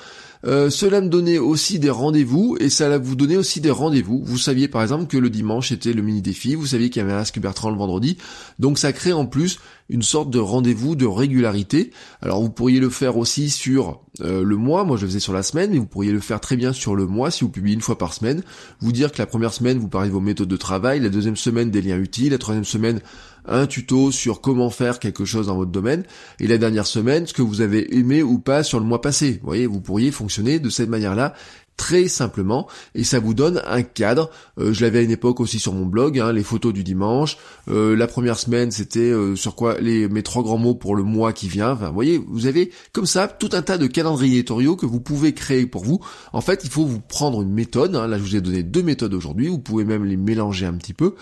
Euh, 0.44 0.70
cela 0.70 1.00
me 1.00 1.08
donnait 1.08 1.38
aussi 1.38 1.78
des 1.78 1.90
rendez-vous 1.90 2.56
et 2.60 2.70
ça 2.70 2.98
vous 2.98 3.16
donnait 3.16 3.36
aussi 3.36 3.60
des 3.60 3.70
rendez-vous. 3.70 4.22
Vous 4.24 4.38
saviez 4.38 4.68
par 4.68 4.82
exemple 4.82 5.06
que 5.06 5.16
le 5.16 5.30
dimanche 5.30 5.72
était 5.72 5.92
le 5.92 6.02
mini 6.02 6.22
défi, 6.22 6.54
vous 6.54 6.66
saviez 6.66 6.90
qu'il 6.90 7.00
y 7.00 7.04
avait 7.04 7.12
un 7.12 7.18
Ask 7.18 7.38
Bertrand 7.38 7.70
le 7.70 7.76
vendredi, 7.76 8.18
donc 8.58 8.78
ça 8.78 8.92
crée 8.92 9.12
en 9.12 9.26
plus 9.26 9.58
une 9.90 10.02
sorte 10.02 10.30
de 10.30 10.38
rendez-vous 10.38 10.94
de 10.94 11.06
régularité. 11.06 11.90
Alors 12.20 12.42
vous 12.42 12.50
pourriez 12.50 12.78
le 12.78 12.90
faire 12.90 13.16
aussi 13.16 13.50
sur 13.50 14.02
euh, 14.20 14.42
le 14.42 14.56
mois, 14.56 14.84
moi 14.84 14.96
je 14.96 15.02
le 15.02 15.08
faisais 15.08 15.20
sur 15.20 15.32
la 15.32 15.42
semaine, 15.42 15.70
mais 15.70 15.78
vous 15.78 15.86
pourriez 15.86 16.12
le 16.12 16.20
faire 16.20 16.40
très 16.40 16.56
bien 16.56 16.72
sur 16.72 16.94
le 16.94 17.06
mois 17.06 17.30
si 17.30 17.44
vous 17.44 17.50
publiez 17.50 17.74
une 17.74 17.80
fois 17.80 17.98
par 17.98 18.12
semaine. 18.12 18.42
Vous 18.80 18.92
dire 18.92 19.12
que 19.12 19.18
la 19.18 19.26
première 19.26 19.52
semaine 19.52 19.78
vous 19.78 19.88
parlez 19.88 20.08
de 20.08 20.12
vos 20.12 20.20
méthodes 20.20 20.48
de 20.48 20.56
travail, 20.56 21.00
la 21.00 21.08
deuxième 21.08 21.36
semaine 21.36 21.70
des 21.70 21.82
liens 21.82 21.98
utiles, 21.98 22.32
la 22.32 22.38
troisième 22.38 22.64
semaine 22.64 23.00
un 23.48 23.66
tuto 23.66 24.10
sur 24.10 24.40
comment 24.40 24.70
faire 24.70 24.98
quelque 24.98 25.24
chose 25.24 25.46
dans 25.46 25.56
votre 25.56 25.70
domaine, 25.70 26.04
et 26.40 26.46
la 26.46 26.58
dernière 26.58 26.86
semaine, 26.86 27.26
ce 27.26 27.32
que 27.32 27.42
vous 27.42 27.60
avez 27.60 27.96
aimé 27.96 28.22
ou 28.22 28.38
pas 28.38 28.62
sur 28.62 28.80
le 28.80 28.86
mois 28.86 29.00
passé. 29.00 29.38
Vous 29.42 29.46
voyez, 29.46 29.66
vous 29.66 29.80
pourriez 29.80 30.10
fonctionner 30.10 30.58
de 30.58 30.70
cette 30.70 30.88
manière-là, 30.88 31.34
très 31.78 32.08
simplement 32.08 32.68
et 32.94 33.04
ça 33.04 33.20
vous 33.20 33.32
donne 33.32 33.62
un 33.66 33.82
cadre. 33.82 34.30
Euh, 34.58 34.74
je 34.74 34.84
l'avais 34.84 34.98
à 34.98 35.02
une 35.02 35.10
époque 35.10 35.40
aussi 35.40 35.58
sur 35.58 35.72
mon 35.72 35.86
blog, 35.86 36.18
hein, 36.18 36.32
les 36.32 36.42
photos 36.42 36.74
du 36.74 36.84
dimanche. 36.84 37.38
Euh, 37.70 37.96
la 37.96 38.06
première 38.06 38.38
semaine 38.38 38.70
c'était 38.70 38.98
euh, 38.98 39.36
sur 39.36 39.54
quoi 39.54 39.80
les 39.80 40.08
mes 40.08 40.22
trois 40.22 40.42
grands 40.42 40.58
mots 40.58 40.74
pour 40.74 40.96
le 40.96 41.04
mois 41.04 41.32
qui 41.32 41.48
vient. 41.48 41.72
Vous 41.74 41.92
voyez, 41.94 42.18
vous 42.18 42.46
avez 42.46 42.70
comme 42.92 43.06
ça 43.06 43.28
tout 43.28 43.50
un 43.52 43.62
tas 43.62 43.78
de 43.78 43.86
calendriers 43.86 44.38
éditoriaux 44.38 44.76
que 44.76 44.84
vous 44.84 45.00
pouvez 45.00 45.32
créer 45.32 45.66
pour 45.66 45.84
vous. 45.84 46.00
En 46.32 46.42
fait, 46.42 46.64
il 46.64 46.70
faut 46.70 46.84
vous 46.84 47.00
prendre 47.00 47.40
une 47.40 47.52
méthode. 47.52 47.94
Hein. 47.94 48.08
Là, 48.08 48.18
je 48.18 48.22
vous 48.22 48.36
ai 48.36 48.40
donné 48.40 48.62
deux 48.62 48.82
méthodes 48.82 49.14
aujourd'hui. 49.14 49.46
Vous 49.48 49.60
pouvez 49.60 49.84
même 49.84 50.04
les 50.04 50.16
mélanger 50.16 50.66
un 50.66 50.74
petit 50.74 50.94
peu, 50.94 51.14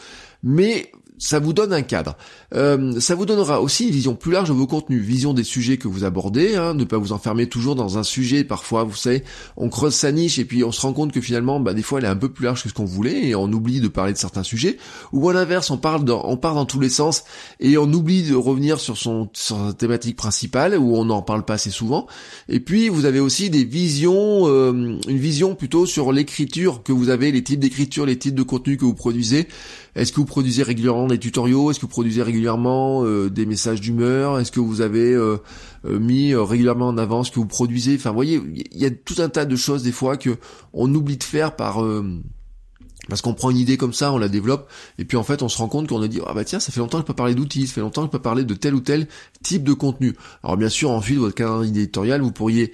mais 0.42 0.90
ça 1.18 1.38
vous 1.38 1.52
donne 1.52 1.73
un 1.73 1.82
cadre. 1.82 2.16
Euh, 2.54 3.00
ça 3.00 3.14
vous 3.14 3.26
donnera 3.26 3.61
aussi 3.61 3.85
une 3.85 3.90
vision 3.90 4.14
plus 4.14 4.32
large 4.32 4.49
de 4.49 4.54
vos 4.54 4.66
contenus, 4.66 5.02
vision 5.02 5.35
des 5.35 5.44
sujets 5.44 5.76
que 5.76 5.88
vous 5.88 6.04
abordez, 6.04 6.56
hein, 6.56 6.75
ne 6.75 6.85
pas 6.85 6.99
vous 6.99 7.12
enfermer 7.12 7.49
toujours 7.49 7.75
dans 7.75 7.99
un 7.99 8.02
sujet. 8.02 8.44
Parfois, 8.44 8.85
vous 8.85 8.94
savez, 8.94 9.25
on 9.56 9.68
creuse 9.68 9.94
sa 9.94 10.12
niche 10.12 10.38
et 10.38 10.44
puis 10.44 10.64
on 10.64 10.73
se 10.73 10.80
rend 10.80 10.92
compte 10.92 11.12
que 11.12 11.20
finalement, 11.20 11.61
bah, 11.61 11.75
des 11.75 11.82
fois, 11.82 11.99
elle 11.99 12.04
est 12.04 12.08
un 12.08 12.16
peu 12.16 12.28
plus 12.28 12.44
large 12.44 12.62
que 12.62 12.68
ce 12.68 12.75
qu'on 12.75 12.85
voulait 12.85 13.26
et 13.26 13.35
on 13.35 13.50
oublie 13.52 13.80
de 13.80 13.88
parler 13.88 14.12
de 14.12 14.18
certains 14.18 14.42
sujets. 14.42 14.76
Ou 15.12 15.28
à 15.28 15.32
l'inverse, 15.32 15.70
on 15.70 15.78
parle, 15.78 16.04
dans, 16.04 16.23
on 16.25 16.37
part 16.37 16.54
dans 16.54 16.66
tous 16.66 16.80
les 16.80 16.90
sens 16.90 17.25
et 17.61 17.78
on 17.78 17.90
oublie 17.92 18.23
de 18.23 18.35
revenir 18.35 18.80
sur 18.80 18.96
son 18.96 19.28
sur 19.32 19.56
sa 19.56 19.73
thématique 19.73 20.16
principale 20.16 20.76
où 20.76 20.96
on 20.96 21.06
n'en 21.06 21.23
parle 21.23 21.44
pas 21.44 21.54
assez 21.54 21.70
souvent. 21.70 22.06
Et 22.49 22.61
puis, 22.61 22.88
vous 22.88 23.04
avez 23.04 23.20
aussi 23.20 23.50
des 23.50 23.64
visions, 23.64 24.46
euh, 24.46 24.99
une 25.08 25.18
vision 25.18 25.54
plutôt 25.54 25.87
sur 25.87 26.12
l'écriture 26.12 26.82
que 26.82 26.92
vous 26.92 27.08
avez, 27.08 27.32
les 27.32 27.42
types 27.42 27.61
d'écriture, 27.61 28.06
les 28.06 28.18
types 28.18 28.35
de 28.35 28.42
contenu 28.42 28.76
que 28.76 28.85
vous 28.85 28.94
produisez. 28.94 29.49
Est-ce 29.97 30.12
que 30.12 30.17
vous 30.17 30.26
produisez 30.26 30.62
régulièrement 30.62 31.07
des 31.07 31.19
tutoriaux? 31.19 31.71
Est-ce 31.71 31.79
que 31.81 31.87
vous 31.87 31.91
produisez 31.91 32.23
régulièrement 32.23 33.03
euh, 33.05 33.31
des 33.31 33.47
messages 33.47 33.81
d'humeur? 33.81 34.38
Est-ce 34.38 34.53
que 34.53 34.61
vous 34.61 34.83
avez 34.83 35.15
euh, 35.15 35.38
euh, 35.87 35.99
mis 35.99 36.35
régulièrement 36.35 36.88
en 36.88 36.99
avant 36.99 37.25
ce 37.25 37.31
que 37.31 37.37
vous 37.37 37.47
produisez? 37.47 37.97
Enfin, 37.97 38.11
vous 38.11 38.17
voyez, 38.17 38.43
il 38.73 38.79
y 38.79 38.85
a 38.85 38.91
tout 38.91 39.17
un 39.19 39.31
tas 39.31 39.47
de 39.47 39.57
choses 39.57 39.83
des 39.83 39.93
fois 39.93 40.19
que 40.19 40.37
on 40.75 40.95
oublie 40.95 41.17
de 41.17 41.25
faire 41.25 41.57
par 41.57 41.83
parce 43.08 43.22
qu'on 43.22 43.34
prend 43.34 43.50
une 43.50 43.56
idée 43.58 43.76
comme 43.76 43.92
ça, 43.92 44.12
on 44.12 44.18
la 44.18 44.28
développe, 44.28 44.70
et 44.98 45.04
puis 45.04 45.16
en 45.16 45.22
fait 45.22 45.42
on 45.42 45.48
se 45.48 45.58
rend 45.58 45.68
compte 45.68 45.88
qu'on 45.88 46.02
a 46.02 46.08
dit 46.08 46.20
ah 46.26 46.34
bah 46.34 46.44
tiens 46.44 46.60
ça 46.60 46.72
fait 46.72 46.80
longtemps 46.80 46.98
que 46.98 47.02
je 47.02 47.06
peux 47.06 47.14
parler 47.14 47.34
d'outils, 47.34 47.66
ça 47.66 47.75
fait 47.75 47.80
longtemps 47.80 48.02
que 48.02 48.08
je 48.08 48.12
peux 48.12 48.22
parler 48.22 48.44
de 48.44 48.54
tel 48.54 48.75
ou 48.75 48.80
tel 48.80 49.08
type 49.42 49.64
de 49.64 49.72
contenu. 49.72 50.16
Alors 50.42 50.56
bien 50.56 50.68
sûr 50.68 50.90
ensuite 50.90 51.18
votre 51.18 51.34
calendrier 51.34 51.70
éditorial 51.82 52.20
vous 52.22 52.32
pourriez 52.32 52.72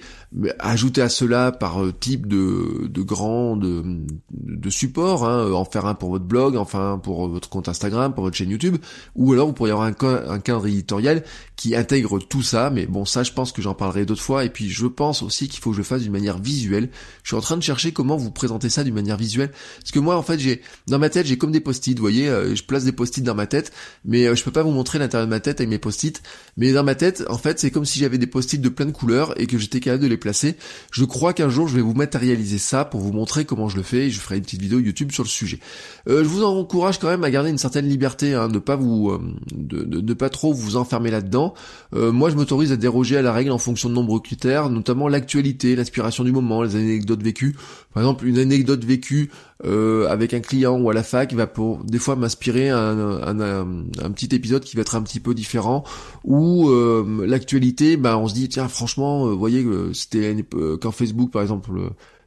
ajouter 0.59 1.01
à 1.01 1.09
cela 1.09 1.51
par 1.51 1.83
euh, 1.83 1.93
type 1.93 2.27
de, 2.27 2.87
de 2.87 3.01
grand 3.01 3.55
de, 3.55 3.83
de 4.31 4.69
support, 4.69 5.27
hein, 5.27 5.51
en 5.51 5.65
faire 5.65 5.85
un 5.85 5.93
pour 5.93 6.09
votre 6.09 6.25
blog, 6.25 6.55
enfin 6.55 6.99
pour 7.01 7.27
votre 7.27 7.49
compte 7.49 7.69
Instagram, 7.69 8.13
pour 8.13 8.23
votre 8.23 8.35
chaîne 8.35 8.49
YouTube, 8.49 8.77
ou 9.15 9.33
alors 9.33 9.47
vous 9.47 9.53
pourriez 9.53 9.73
avoir 9.73 9.87
un, 9.87 10.29
un 10.29 10.39
calendrier 10.39 10.77
éditorial 10.77 11.23
qui 11.55 11.75
intègre 11.75 12.19
tout 12.19 12.41
ça, 12.41 12.69
mais 12.69 12.85
bon 12.87 13.05
ça 13.05 13.23
je 13.23 13.31
pense 13.31 13.51
que 13.51 13.61
j'en 13.61 13.75
parlerai 13.75 14.05
d'autres 14.05 14.21
fois, 14.21 14.43
et 14.43 14.49
puis 14.49 14.69
je 14.69 14.87
pense 14.87 15.21
aussi 15.21 15.47
qu'il 15.47 15.61
faut 15.61 15.69
que 15.69 15.75
je 15.75 15.81
le 15.81 15.85
fasse 15.85 16.01
d'une 16.01 16.11
manière 16.11 16.39
visuelle. 16.39 16.89
Je 17.23 17.29
suis 17.29 17.37
en 17.37 17.41
train 17.41 17.57
de 17.57 17.63
chercher 17.63 17.93
comment 17.93 18.17
vous 18.17 18.31
présenter 18.31 18.69
ça 18.69 18.83
d'une 18.83 18.95
manière 18.95 19.17
visuelle, 19.17 19.51
parce 19.79 19.91
que 19.91 19.99
moi 19.99 20.15
en 20.23 20.25
fait, 20.25 20.39
j'ai 20.39 20.61
dans 20.87 20.99
ma 20.99 21.09
tête, 21.09 21.25
j'ai 21.25 21.37
comme 21.37 21.51
des 21.51 21.59
post-it, 21.59 21.97
vous 21.97 22.01
voyez, 22.01 22.29
euh, 22.29 22.55
je 22.55 22.63
place 22.63 22.85
des 22.85 22.93
post-it 22.93 23.21
dans 23.25 23.35
ma 23.35 23.45
tête, 23.45 23.73
mais 24.05 24.25
euh, 24.25 24.35
je 24.35 24.43
peux 24.45 24.51
pas 24.51 24.63
vous 24.63 24.71
montrer 24.71 24.97
l'intérieur 24.97 25.27
de 25.27 25.29
ma 25.29 25.41
tête 25.41 25.59
avec 25.59 25.69
mes 25.69 25.79
post-it. 25.79 26.23
Mais 26.55 26.71
dans 26.71 26.83
ma 26.83 26.95
tête, 26.95 27.25
en 27.27 27.37
fait, 27.37 27.59
c'est 27.59 27.71
comme 27.71 27.83
si 27.83 27.99
j'avais 27.99 28.17
des 28.17 28.27
post-it 28.27 28.61
de 28.61 28.69
plein 28.69 28.85
de 28.85 28.91
couleurs 28.91 29.37
et 29.39 29.47
que 29.47 29.57
j'étais 29.57 29.81
capable 29.81 30.03
de 30.03 30.07
les 30.07 30.15
placer. 30.15 30.55
Je 30.91 31.03
crois 31.03 31.33
qu'un 31.33 31.49
jour, 31.49 31.67
je 31.67 31.75
vais 31.75 31.81
vous 31.81 31.93
matérialiser 31.93 32.57
ça 32.57 32.85
pour 32.85 33.01
vous 33.01 33.11
montrer 33.11 33.43
comment 33.43 33.67
je 33.67 33.75
le 33.75 33.83
fais 33.83 34.07
et 34.07 34.09
je 34.11 34.19
ferai 34.21 34.37
une 34.37 34.43
petite 34.43 34.61
vidéo 34.61 34.79
YouTube 34.79 35.11
sur 35.11 35.23
le 35.23 35.29
sujet. 35.29 35.59
Euh, 36.07 36.23
je 36.23 36.29
vous 36.29 36.43
encourage 36.43 36.99
quand 36.99 37.09
même 37.09 37.25
à 37.25 37.29
garder 37.29 37.49
une 37.49 37.57
certaine 37.57 37.89
liberté, 37.89 38.33
hein, 38.33 38.47
de 38.47 38.59
pas 38.59 38.77
vous, 38.77 39.11
de, 39.51 39.83
de, 39.83 40.13
pas 40.13 40.29
trop 40.29 40.53
vous 40.53 40.77
enfermer 40.77 41.11
là-dedans. 41.11 41.53
moi, 41.91 42.29
je 42.29 42.35
m'autorise 42.35 42.71
à 42.71 42.77
déroger 42.77 43.17
à 43.17 43.21
la 43.21 43.33
règle 43.33 43.51
en 43.51 43.57
fonction 43.57 43.89
de 43.89 43.93
nombreux 43.93 44.21
critères, 44.21 44.69
notamment 44.69 45.09
l'actualité, 45.09 45.75
l'inspiration 45.75 46.23
du 46.23 46.31
moment, 46.31 46.63
les 46.63 46.77
anecdotes 46.77 47.21
vécues. 47.21 47.57
Par 47.93 48.03
exemple, 48.03 48.25
une 48.25 48.39
anecdote 48.39 48.85
vécue 48.85 49.29
euh, 49.65 50.07
avec 50.13 50.33
un 50.33 50.39
client 50.39 50.79
ou 50.79 50.89
à 50.89 50.93
la 50.93 51.03
fac 51.03 51.33
va 51.33 51.47
pour 51.47 51.83
des 51.83 51.99
fois 51.99 52.15
m'inspirer 52.15 52.69
un, 52.69 53.27
un, 53.27 54.11
petit 54.11 54.33
épisode 54.35 54.63
qui 54.63 54.75
va 54.75 54.81
être 54.81 54.95
un 54.95 55.01
petit 55.01 55.19
peu 55.19 55.33
différent 55.33 55.83
ou 56.23 56.69
euh, 56.69 57.25
l'actualité 57.27 57.97
bah 57.97 58.17
on 58.17 58.27
se 58.27 58.33
dit 58.33 58.49
tiens 58.49 58.67
franchement 58.67 59.25
euh, 59.25 59.31
vous 59.31 59.39
voyez 59.39 59.65
c'était 59.93 60.35
quand 60.81 60.91
Facebook 60.91 61.31
par 61.31 61.41
exemple 61.41 61.71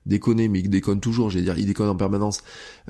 déconner, 0.07 0.49
mais 0.49 0.61
il 0.61 0.71
déconne 0.71 1.01
toujours, 1.01 1.31
j'allais 1.31 1.45
dire, 1.45 1.59
il 1.59 1.67
déconne 1.67 1.89
en 1.89 1.97
permanence. 1.97 2.43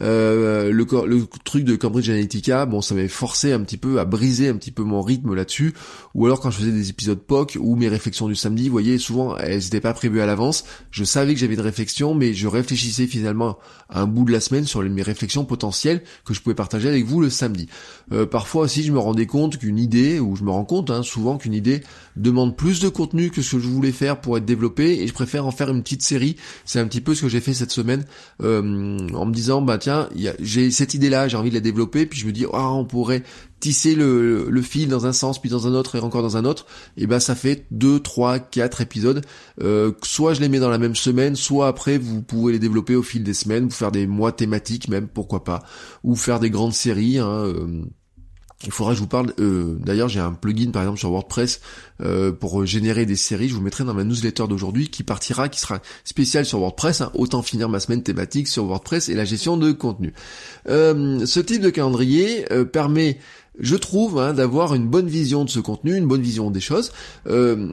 Euh, 0.02 0.70
le, 0.70 0.86
le 1.06 1.26
truc 1.44 1.64
de 1.64 1.76
Cambridge 1.76 2.08
Analytica, 2.08 2.66
bon, 2.66 2.80
ça 2.80 2.94
m'avait 2.94 3.08
forcé 3.08 3.52
un 3.52 3.60
petit 3.60 3.78
peu 3.78 3.98
à 3.98 4.04
briser 4.04 4.48
un 4.48 4.56
petit 4.56 4.70
peu 4.70 4.82
mon 4.82 5.02
rythme 5.02 5.34
là-dessus. 5.34 5.74
Ou 6.14 6.26
alors 6.26 6.40
quand 6.40 6.50
je 6.50 6.58
faisais 6.58 6.72
des 6.72 6.90
épisodes 6.90 7.18
POC 7.18 7.58
ou 7.60 7.76
mes 7.76 7.88
réflexions 7.88 8.28
du 8.28 8.36
samedi, 8.36 8.64
vous 8.64 8.72
voyez, 8.72 8.98
souvent 8.98 9.36
elles 9.38 9.60
n'étaient 9.60 9.80
pas 9.80 9.94
prévues 9.94 10.20
à 10.20 10.26
l'avance. 10.26 10.64
Je 10.90 11.04
savais 11.04 11.34
que 11.34 11.40
j'avais 11.40 11.54
une 11.54 11.60
réflexion, 11.60 12.14
mais 12.14 12.34
je 12.34 12.46
réfléchissais 12.46 13.06
finalement 13.06 13.58
à 13.88 14.02
un 14.02 14.06
bout 14.06 14.24
de 14.24 14.32
la 14.32 14.40
semaine 14.40 14.64
sur 14.64 14.82
mes 14.82 15.02
réflexions 15.02 15.44
potentielles 15.44 16.02
que 16.24 16.34
je 16.34 16.40
pouvais 16.40 16.54
partager 16.54 16.88
avec 16.88 17.04
vous 17.04 17.20
le 17.20 17.30
samedi. 17.30 17.68
Euh, 18.12 18.26
parfois 18.26 18.64
aussi, 18.64 18.82
je 18.82 18.92
me 18.92 18.98
rendais 18.98 19.26
compte 19.26 19.58
qu'une 19.58 19.78
idée, 19.78 20.20
ou 20.20 20.36
je 20.36 20.44
me 20.44 20.50
rends 20.50 20.64
compte 20.64 20.90
hein, 20.90 21.02
souvent 21.02 21.38
qu'une 21.38 21.54
idée 21.54 21.82
demande 22.16 22.56
plus 22.56 22.80
de 22.80 22.88
contenu 22.88 23.30
que 23.30 23.42
ce 23.42 23.56
que 23.56 23.62
je 23.62 23.68
voulais 23.68 23.92
faire 23.92 24.20
pour 24.20 24.36
être 24.36 24.44
développé, 24.44 25.02
et 25.02 25.06
je 25.06 25.12
préfère 25.12 25.46
en 25.46 25.50
faire 25.50 25.70
une 25.70 25.82
petite 25.82 26.02
série. 26.02 26.36
C'est 26.64 26.80
un 26.80 26.86
petit 26.86 27.00
peu 27.00 27.05
ce 27.14 27.22
que 27.22 27.28
j'ai 27.28 27.40
fait 27.40 27.54
cette 27.54 27.70
semaine 27.70 28.04
euh, 28.42 28.98
en 29.14 29.26
me 29.26 29.32
disant 29.32 29.62
bah 29.62 29.78
tiens 29.78 30.08
j'ai 30.40 30.70
cette 30.70 30.94
idée 30.94 31.10
là 31.10 31.28
j'ai 31.28 31.36
envie 31.36 31.50
de 31.50 31.54
la 31.54 31.60
développer 31.60 32.06
puis 32.06 32.18
je 32.18 32.26
me 32.26 32.32
dis 32.32 32.46
ah 32.52 32.70
on 32.72 32.84
pourrait 32.84 33.22
tisser 33.60 33.94
le, 33.94 34.62
fil 34.62 34.88
dans 34.88 35.06
un 35.06 35.12
sens 35.12 35.40
puis 35.40 35.50
dans 35.50 35.66
un 35.66 35.74
autre 35.74 35.96
et 35.96 36.00
encore 36.00 36.22
dans 36.22 36.36
un 36.36 36.44
autre. 36.44 36.66
Et 36.96 37.06
ben 37.06 37.20
ça 37.20 37.34
fait 37.34 37.66
deux 37.70 38.00
trois 38.00 38.38
quatre 38.38 38.80
épisodes. 38.80 39.24
Euh, 39.62 39.92
soit 40.02 40.34
je 40.34 40.40
les 40.40 40.48
mets 40.48 40.58
dans 40.58 40.70
la 40.70 40.78
même 40.78 40.96
semaine 40.96 41.36
soit 41.36 41.68
après 41.68 41.98
vous 41.98 42.22
pouvez 42.22 42.52
les 42.52 42.58
développer 42.58 42.94
au 42.96 43.02
fil 43.02 43.22
des 43.22 43.34
semaines 43.34 43.64
vous 43.64 43.70
faire 43.70 43.92
des 43.92 44.06
mois 44.06 44.32
thématiques 44.32 44.88
même 44.88 45.08
pourquoi 45.08 45.44
pas 45.44 45.62
ou 46.04 46.16
faire 46.16 46.40
des 46.40 46.50
grandes 46.50 46.74
séries 46.74 47.18
hein, 47.18 47.28
euh, 47.28 47.84
il 48.64 48.72
faudra 48.72 48.92
que 48.92 48.96
je 48.96 49.02
vous 49.02 49.06
parle. 49.06 49.32
Euh, 49.38 49.76
d'ailleurs, 49.78 50.08
j'ai 50.08 50.20
un 50.20 50.32
plugin 50.32 50.70
par 50.70 50.82
exemple 50.82 50.98
sur 50.98 51.10
WordPress 51.10 51.60
euh, 52.02 52.32
pour 52.32 52.64
générer 52.64 53.04
des 53.04 53.16
séries. 53.16 53.48
Je 53.48 53.54
vous 53.54 53.60
mettrai 53.60 53.84
dans 53.84 53.92
ma 53.92 54.04
newsletter 54.04 54.44
d'aujourd'hui 54.48 54.88
qui 54.88 55.02
partira, 55.02 55.48
qui 55.48 55.60
sera 55.60 55.80
spéciale 56.04 56.46
sur 56.46 56.58
WordPress. 56.60 57.02
Hein. 57.02 57.10
Autant 57.14 57.42
finir 57.42 57.68
ma 57.68 57.80
semaine 57.80 58.02
thématique 58.02 58.48
sur 58.48 58.64
WordPress 58.64 59.08
et 59.08 59.14
la 59.14 59.26
gestion 59.26 59.58
de 59.58 59.72
contenu. 59.72 60.14
Euh, 60.68 61.26
ce 61.26 61.40
type 61.40 61.60
de 61.60 61.70
calendrier 61.70 62.46
permet 62.72 63.18
je 63.58 63.74
trouve, 63.74 64.18
hein, 64.18 64.34
d'avoir 64.34 64.74
une 64.74 64.86
bonne 64.86 65.08
vision 65.08 65.42
de 65.42 65.48
ce 65.48 65.60
contenu, 65.60 65.96
une 65.96 66.06
bonne 66.06 66.20
vision 66.20 66.50
des 66.50 66.60
choses. 66.60 66.92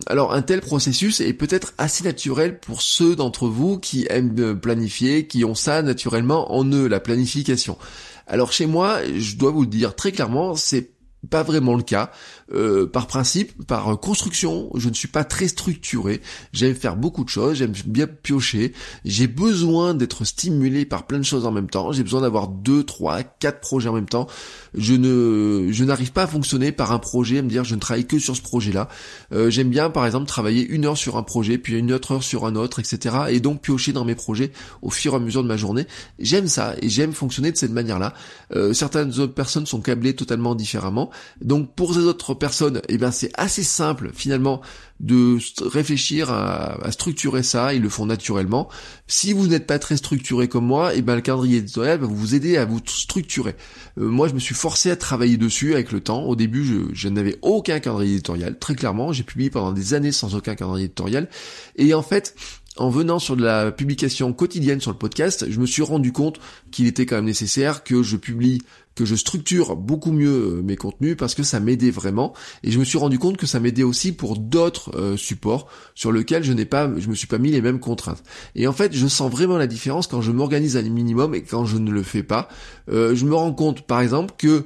alors 0.07 0.33
un 0.33 0.41
tel 0.41 0.61
processus 0.61 1.19
est 1.19 1.33
peut-être 1.33 1.73
assez 1.77 2.05
naturel 2.05 2.57
pour 2.59 2.81
ceux 2.81 3.17
d'entre 3.17 3.47
vous 3.47 3.79
qui 3.79 4.05
aiment 4.09 4.57
planifier, 4.57 5.27
qui 5.27 5.43
ont 5.43 5.55
ça 5.55 5.81
naturellement 5.81 6.53
en 6.55 6.63
eux, 6.71 6.87
la 6.87 7.01
planification. 7.01 7.77
Alors 8.27 8.51
chez 8.51 8.65
moi, 8.65 8.99
je 9.05 9.35
dois 9.35 9.51
vous 9.51 9.61
le 9.61 9.67
dire 9.67 9.95
très 9.95 10.11
clairement, 10.11 10.55
c'est 10.55 10.91
pas 11.29 11.43
vraiment 11.43 11.75
le 11.75 11.83
cas. 11.83 12.11
Euh, 12.53 12.85
par 12.85 13.07
principe, 13.07 13.65
par 13.65 13.99
construction, 13.99 14.69
je 14.75 14.89
ne 14.89 14.93
suis 14.93 15.07
pas 15.07 15.23
très 15.23 15.47
structuré. 15.47 16.21
J'aime 16.51 16.75
faire 16.75 16.95
beaucoup 16.95 17.23
de 17.23 17.29
choses, 17.29 17.57
j'aime 17.57 17.73
bien 17.85 18.07
piocher. 18.07 18.73
J'ai 19.05 19.27
besoin 19.27 19.93
d'être 19.93 20.23
stimulé 20.25 20.85
par 20.85 21.07
plein 21.07 21.19
de 21.19 21.23
choses 21.23 21.45
en 21.45 21.51
même 21.51 21.69
temps. 21.69 21.91
J'ai 21.91 22.03
besoin 22.03 22.21
d'avoir 22.21 22.47
deux, 22.47 22.83
trois, 22.83 23.23
quatre 23.23 23.59
projets 23.59 23.89
en 23.89 23.93
même 23.93 24.09
temps. 24.09 24.27
Je 24.75 24.93
ne, 24.93 25.71
je 25.71 25.83
n'arrive 25.83 26.11
pas 26.11 26.23
à 26.23 26.27
fonctionner 26.27 26.71
par 26.71 26.91
un 26.91 26.99
projet, 26.99 27.39
à 27.39 27.41
me 27.41 27.49
dire 27.49 27.63
je 27.63 27.75
ne 27.75 27.79
travaille 27.79 28.05
que 28.05 28.19
sur 28.19 28.35
ce 28.35 28.41
projet-là. 28.41 28.87
Euh, 29.31 29.49
j'aime 29.49 29.69
bien, 29.69 29.89
par 29.89 30.05
exemple, 30.05 30.27
travailler 30.27 30.65
une 30.67 30.85
heure 30.85 30.97
sur 30.97 31.17
un 31.17 31.23
projet, 31.23 31.57
puis 31.57 31.77
une 31.77 31.91
autre 31.91 32.13
heure 32.13 32.23
sur 32.23 32.45
un 32.45 32.55
autre, 32.55 32.79
etc. 32.79 33.15
Et 33.29 33.39
donc 33.39 33.61
piocher 33.61 33.93
dans 33.93 34.05
mes 34.05 34.15
projets 34.15 34.51
au 34.81 34.89
fur 34.89 35.13
et 35.13 35.15
à 35.15 35.19
mesure 35.19 35.43
de 35.43 35.47
ma 35.47 35.57
journée. 35.57 35.87
J'aime 36.19 36.47
ça 36.47 36.75
et 36.81 36.89
j'aime 36.89 37.13
fonctionner 37.13 37.51
de 37.51 37.57
cette 37.57 37.71
manière-là. 37.71 38.13
Euh, 38.55 38.73
certaines 38.73 39.19
autres 39.19 39.33
personnes 39.33 39.65
sont 39.65 39.81
câblées 39.81 40.15
totalement 40.15 40.55
différemment. 40.55 41.09
Donc 41.41 41.73
pour 41.75 41.93
ces 41.93 42.01
autres 42.01 42.33
personnes, 42.43 42.81
eh 42.89 42.97
bien 42.97 43.09
c'est 43.09 43.31
assez 43.35 43.63
simple 43.63 44.11
finalement 44.13 44.59
de 44.99 45.37
réfléchir 45.65 46.29
à, 46.29 46.91
structurer 46.91 47.41
ça, 47.41 47.73
ils 47.73 47.81
le 47.81 47.87
font 47.87 48.05
naturellement. 48.05 48.67
Si 49.07 49.31
vous 49.31 49.47
n'êtes 49.47 49.65
pas 49.65 49.79
très 49.79 49.95
structuré 49.95 50.49
comme 50.49 50.65
moi, 50.65 50.93
eh 50.93 51.01
ben 51.01 51.15
le 51.15 51.21
calendrier 51.21 51.59
éditorial 51.59 51.99
va 51.99 52.05
vous 52.05 52.35
aider 52.35 52.57
à 52.57 52.65
vous 52.65 52.81
structurer. 52.85 53.55
Euh, 53.97 54.09
moi 54.09 54.27
je 54.27 54.33
me 54.33 54.39
suis 54.39 54.55
forcé 54.55 54.91
à 54.91 54.97
travailler 54.97 55.37
dessus 55.37 55.73
avec 55.73 55.93
le 55.93 56.01
temps. 56.01 56.23
Au 56.23 56.35
début 56.35 56.65
je, 56.65 56.93
je 56.93 57.07
n'avais 57.07 57.37
aucun 57.43 57.79
calendrier 57.79 58.15
éditorial, 58.15 58.59
très 58.59 58.75
clairement, 58.75 59.13
j'ai 59.13 59.23
publié 59.23 59.49
pendant 59.49 59.71
des 59.71 59.93
années 59.93 60.11
sans 60.11 60.35
aucun 60.35 60.55
calendrier 60.55 60.87
éditorial. 60.87 61.29
Et 61.77 61.93
en 61.93 62.03
fait, 62.03 62.35
en 62.77 62.89
venant 62.89 63.19
sur 63.19 63.35
de 63.35 63.43
la 63.43 63.71
publication 63.71 64.33
quotidienne 64.33 64.81
sur 64.81 64.91
le 64.91 64.97
podcast, 64.97 65.45
je 65.49 65.59
me 65.59 65.65
suis 65.65 65.83
rendu 65.83 66.11
compte 66.11 66.39
qu'il 66.71 66.87
était 66.87 67.05
quand 67.05 67.17
même 67.17 67.25
nécessaire 67.25 67.83
que 67.83 68.01
je 68.01 68.17
publie, 68.17 68.63
que 68.95 69.05
je 69.05 69.15
structure 69.15 69.75
beaucoup 69.75 70.11
mieux 70.11 70.57
euh, 70.57 70.61
mes 70.63 70.75
contenus 70.75 71.15
parce 71.17 71.35
que 71.35 71.43
ça 71.43 71.59
m'aidait 71.59 71.91
vraiment 71.91 72.33
et 72.63 72.71
je 72.71 72.79
me 72.79 72.83
suis 72.83 72.97
rendu 72.97 73.19
compte 73.19 73.37
que 73.37 73.45
ça 73.45 73.59
m'aidait 73.59 73.83
aussi 73.83 74.11
pour 74.11 74.37
d'autres 74.37 74.95
euh, 74.95 75.17
supports 75.17 75.67
sur 75.93 76.11
lesquels 76.11 76.43
je 76.43 76.53
n'ai 76.53 76.65
pas, 76.65 76.89
je 76.97 77.07
me 77.09 77.15
suis 77.15 77.27
pas 77.27 77.37
mis 77.37 77.51
les 77.51 77.61
mêmes 77.61 77.79
contraintes. 77.79 78.23
Et 78.55 78.65
en 78.67 78.73
fait, 78.73 78.93
je 78.93 79.07
sens 79.07 79.31
vraiment 79.31 79.57
la 79.57 79.67
différence 79.67 80.07
quand 80.07 80.21
je 80.21 80.31
m'organise 80.31 80.75
à 80.75 80.79
un 80.79 80.89
minimum 80.89 81.35
et 81.35 81.43
quand 81.43 81.65
je 81.65 81.77
ne 81.77 81.91
le 81.91 82.03
fais 82.03 82.23
pas. 82.23 82.49
Euh, 82.89 83.15
je 83.15 83.25
me 83.25 83.35
rends 83.35 83.53
compte, 83.53 83.81
par 83.81 84.01
exemple, 84.01 84.33
que 84.37 84.65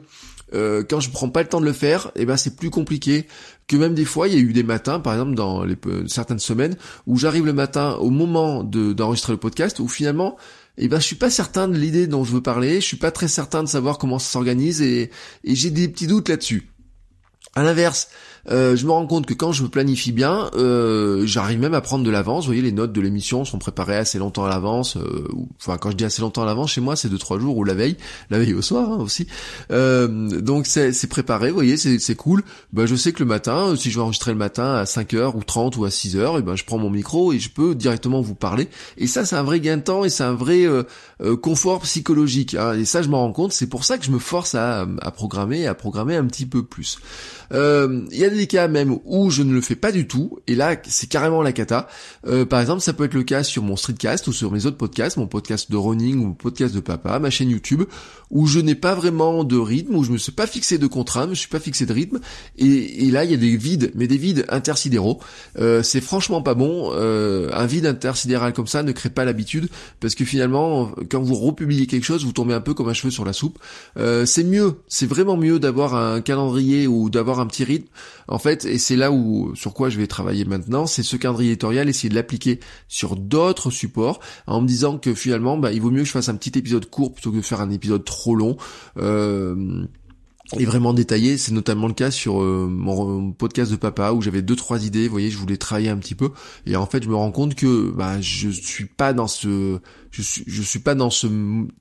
quand 0.90 1.02
je 1.02 1.10
prends 1.10 1.28
pas 1.28 1.42
le 1.42 1.50
temps 1.50 1.60
de 1.60 1.66
le 1.66 1.74
faire, 1.74 2.10
eh 2.16 2.26
ben 2.26 2.38
c'est 2.38 2.56
plus 2.56 2.70
compliqué 2.70 3.28
que 3.68 3.76
même 3.76 3.94
des 3.94 4.06
fois, 4.06 4.28
il 4.28 4.34
y 4.34 4.38
a 4.38 4.40
eu 4.40 4.54
des 4.54 4.64
matins, 4.64 5.00
par 5.00 5.14
exemple 5.14 5.36
dans 5.36 5.64
les, 5.64 5.76
certaines 6.08 6.40
semaines, 6.40 6.76
où 7.06 7.18
j'arrive 7.18 7.46
le 7.46 7.54
matin 7.54 7.94
au 7.96 8.10
moment 8.10 8.64
d'enregistrer 8.64 9.34
le 9.34 9.40
podcast, 9.40 9.80
où 9.80 9.88
finalement, 9.88 10.38
eh 10.78 10.88
ben 10.88 11.00
je 11.00 11.06
suis 11.06 11.16
pas 11.16 11.30
certain 11.30 11.68
de 11.68 11.78
l'idée 11.78 12.08
dont 12.08 12.24
je 12.24 12.32
veux 12.32 12.42
parler, 12.42 12.76
je 12.76 12.86
suis 12.86 12.98
pas 12.98 13.12
très 13.12 13.28
certain 13.28 13.64
de 13.64 13.68
savoir 13.68 13.98
comment 13.98 14.20
ça 14.20 14.32
s'organise 14.32 14.82
et, 14.82 15.12
et 15.44 15.56
j'ai 15.56 15.72
des 15.72 15.88
petits 15.88 16.08
doutes 16.08 16.30
là-dessus. 16.30 16.70
À 17.56 17.64
l'inverse, 17.64 18.10
euh, 18.50 18.76
je 18.76 18.86
me 18.86 18.92
rends 18.92 19.06
compte 19.06 19.26
que 19.26 19.34
quand 19.34 19.52
je 19.52 19.64
planifie 19.66 20.12
bien, 20.12 20.50
euh, 20.56 21.26
j'arrive 21.26 21.60
même 21.60 21.74
à 21.74 21.82
prendre 21.82 22.04
de 22.04 22.10
l'avance. 22.10 22.46
Vous 22.46 22.50
voyez, 22.50 22.62
les 22.62 22.72
notes 22.72 22.94
de 22.94 23.02
l'émission 23.02 23.46
sont 23.46 23.60
préparées 23.60 23.98
assez 23.98 24.20
longtemps 24.20 24.46
à 24.46 24.50
l'avance. 24.50 24.96
Euh, 24.98 25.28
enfin, 25.60 25.78
quand 25.78 25.92
je 25.92 25.98
dis 25.98 26.06
assez 26.06 26.22
longtemps 26.22 26.44
à 26.44 26.46
l'avance, 26.46 26.72
chez 26.72 26.82
moi, 26.82 26.96
c'est 26.96 27.10
deux 27.10 27.18
trois 27.18 27.40
jours 27.40 27.58
ou 27.58 27.64
la 27.64 27.74
veille, 27.74 27.98
la 28.30 28.40
veille 28.40 28.54
au 28.54 28.62
soir 28.62 28.92
hein, 28.92 28.98
aussi. 29.00 29.28
donc 29.70 30.66
c'est 30.66 31.10
préparé. 31.10 31.50
Vous 31.50 31.56
voyez, 31.56 31.78
c'est 31.78 32.16
cool. 32.16 32.44
Ben, 32.74 32.86
je 32.86 32.96
sais 32.96 33.12
que 33.12 33.20
le 33.20 33.26
matin, 33.26 33.76
si 33.76 33.92
je 33.92 33.98
vais 33.98 34.04
enregistrer 34.04 34.32
le 34.32 34.38
matin 34.38 34.76
à 34.76 34.84
5h 34.86 35.36
ou 35.36 35.44
30 35.44 35.78
ou 35.78 35.86
à 35.86 35.90
6h, 35.90 36.18
et 36.18 36.40
eh 36.40 36.42
ben 36.42 36.56
je 36.56 36.64
prends 36.64 36.78
mon 36.78 36.90
micro 36.90 37.34
et 37.34 37.40
je 37.40 37.50
peux 37.50 37.76
directement 37.76 38.22
vous 38.22 38.36
parler. 38.36 38.70
Et 38.98 39.08
ça, 39.08 39.26
c'est 39.26 39.36
un 39.36 39.44
vrai 39.44 39.60
gain 39.60 39.78
de 39.78 39.82
temps 39.82 40.06
et 40.06 40.10
c'est 40.10 40.24
un 40.24 40.34
vrai 40.34 40.66
confort 41.42 41.82
psychologique. 41.82 42.56
Hein. 42.56 42.74
Et 42.74 42.86
ça, 42.86 43.02
je 43.02 43.10
m'en 43.10 43.20
rends 43.20 43.34
compte. 43.34 43.52
C'est 43.52 43.68
pour 43.68 43.84
ça 43.84 43.98
que 43.98 44.06
je 44.06 44.12
me 44.12 44.20
force 44.20 44.56
à, 44.56 44.88
à 45.02 45.12
programmer, 45.12 45.68
à 45.68 45.74
programmer 45.74 46.16
un 46.16 46.26
petit 46.26 46.46
peu 46.46 46.64
plus. 46.64 47.00
Il 47.52 48.18
y 48.18 48.26
a 48.26 48.30
des 48.30 48.48
cas 48.48 48.68
même 48.68 48.98
où 49.06 49.30
je 49.30 49.44
ne 49.44 49.54
le 49.54 49.62
fais 49.62 49.76
pas 49.76 49.92
du 49.92 50.08
tout, 50.08 50.40
et 50.48 50.56
là 50.56 50.76
c'est 50.88 51.08
carrément 51.08 51.42
la 51.42 51.52
cata. 51.52 51.88
Euh, 52.26 52.46
par 52.46 52.60
exemple, 52.60 52.82
ça 52.82 52.94
peut 52.94 53.06
être 53.06 53.14
le 53.14 53.24
cas 53.24 53.44
sur 53.44 53.64
mon 53.64 53.76
streetcast 53.76 54.28
ou 54.28 54.34
sur 54.34 54.52
mes 54.52 54.66
autres 54.66 54.78
podcasts, 54.78 55.18
mon 55.18 55.28
podcast 55.28 55.72
de 55.72 55.78
running 55.78 56.20
ou 56.20 56.28
mon 56.28 56.34
podcast 56.34 56.74
de 56.74 56.80
papa, 56.80 57.20
ma 57.20 57.30
chaîne 57.30 57.50
YouTube, 57.50 57.84
où 58.32 58.48
je 58.48 58.60
n'ai 58.60 58.76
pas 58.76 58.96
vraiment 58.96 59.44
de 59.44 59.58
rythme, 59.58 59.96
où 59.96 60.04
je 60.04 60.12
me 60.12 60.18
suis 60.18 60.32
pas 60.32 60.48
fixé 60.48 60.78
de 60.78 60.88
contraintes, 60.88 61.26
je 61.26 61.30
me 61.32 61.36
suis 61.36 61.50
pas 61.50 61.60
fixé 61.60 61.86
de 61.86 61.94
rythme, 61.94 62.20
et, 62.58 63.10
là 63.12 63.24
il 63.24 63.32
y 63.32 63.34
a 63.34 63.38
des 63.38 63.56
vides, 63.56 63.92
mais 63.96 64.08
des 64.08 64.18
vides 64.18 64.46
intersidéraux. 64.50 65.20
Euh, 65.60 65.84
c'est 65.84 66.02
franchement 66.02 66.42
pas 66.42 66.54
bon. 66.54 66.92
Euh, 66.94 67.50
un 67.54 67.66
vide 67.66 67.86
intersidéral 67.86 68.54
comme 68.54 68.68
ça 68.68 68.84
ne 68.84 68.92
crée 68.92 69.10
pas 69.10 69.26
l'habitude, 69.26 69.70
parce 70.00 70.16
que 70.16 70.26
finalement, 70.26 70.92
quand 71.10 71.22
vous 71.22 71.36
republiez 71.36 71.88
quelque 71.88 72.06
chose, 72.06 72.26
vous 72.26 72.34
tombez 72.34 72.54
un 72.54 72.62
peu 72.62 72.74
comme 72.74 72.90
un 72.90 72.94
cheveu 72.94 73.12
sur 73.12 73.26
la 73.26 73.34
soupe. 73.34 73.60
c'est 73.96 74.44
mieux, 74.44 74.76
c'est 74.88 75.08
vraiment 75.08 75.38
mieux 75.38 75.60
d'avoir 75.60 75.96
un 75.96 76.22
calendrier 76.22 76.88
ou 76.88 77.10
d'avoir 77.18 77.40
un 77.40 77.48
petit 77.48 77.64
rythme 77.64 77.88
en 78.28 78.40
fait, 78.40 78.66
et 78.66 78.78
c'est 78.78 78.96
là 78.96 79.12
où 79.12 79.56
sur 79.56 79.74
quoi 79.74 79.90
je 79.90 79.98
vais 79.98 80.08
travailler 80.08 80.46
maintenant, 80.46 80.86
c'est 80.86 81.04
ce 81.04 81.16
calendrier 81.16 81.52
éditorial, 81.52 81.90
essayer 81.90 82.10
de 82.10 82.16
l'appliquer 82.16 82.60
sur 82.88 83.16
d'autres 83.16 83.72
supports, 83.72 84.20
en 84.46 84.62
me 84.62 84.68
disant 84.68 84.98
que 84.98 85.14
finalement, 85.14 85.58
bah, 85.58 85.72
il 85.72 85.82
vaut 85.82 85.92
mieux 85.92 86.02
que 86.02 86.08
je 86.08 86.12
fasse 86.12 86.30
un 86.30 86.36
petit 86.36 86.58
épisode 86.58 86.90
court 86.90 87.14
plutôt 87.14 87.32
que 87.32 87.38
de 87.38 87.42
faire 87.42 87.62
un 87.62 87.72
épisode 87.72 88.06
trop 88.06 88.36
long. 88.36 88.58
Euh, 88.98 89.86
et 90.58 90.66
vraiment 90.66 90.94
détaillé. 90.94 91.38
C'est 91.38 91.52
notamment 91.52 91.88
le 91.88 91.94
cas 91.94 92.12
sur 92.12 92.42
euh, 92.42 92.68
mon 92.70 93.32
podcast 93.32 93.70
de 93.72 93.76
papa 93.76 94.12
où 94.12 94.22
j'avais 94.22 94.42
deux 94.42 94.56
trois 94.56 94.86
idées. 94.86 95.08
Vous 95.08 95.12
voyez, 95.12 95.30
je 95.30 95.38
voulais 95.38 95.58
travailler 95.58 95.90
un 95.90 95.98
petit 95.98 96.16
peu 96.16 96.30
et 96.66 96.76
en 96.76 96.86
fait, 96.86 97.04
je 97.04 97.10
me 97.10 97.16
rends 97.16 97.32
compte 97.32 97.56
que 97.56 97.92
bah 97.92 98.22
je 98.22 98.50
suis 98.50 98.86
pas 98.86 99.14
dans 99.14 99.28
ce 99.28 99.80
je 100.12 100.22
suis 100.22 100.44
je 100.48 100.62
suis 100.62 100.80
pas 100.80 100.96
dans 100.96 101.10
ce 101.10 101.28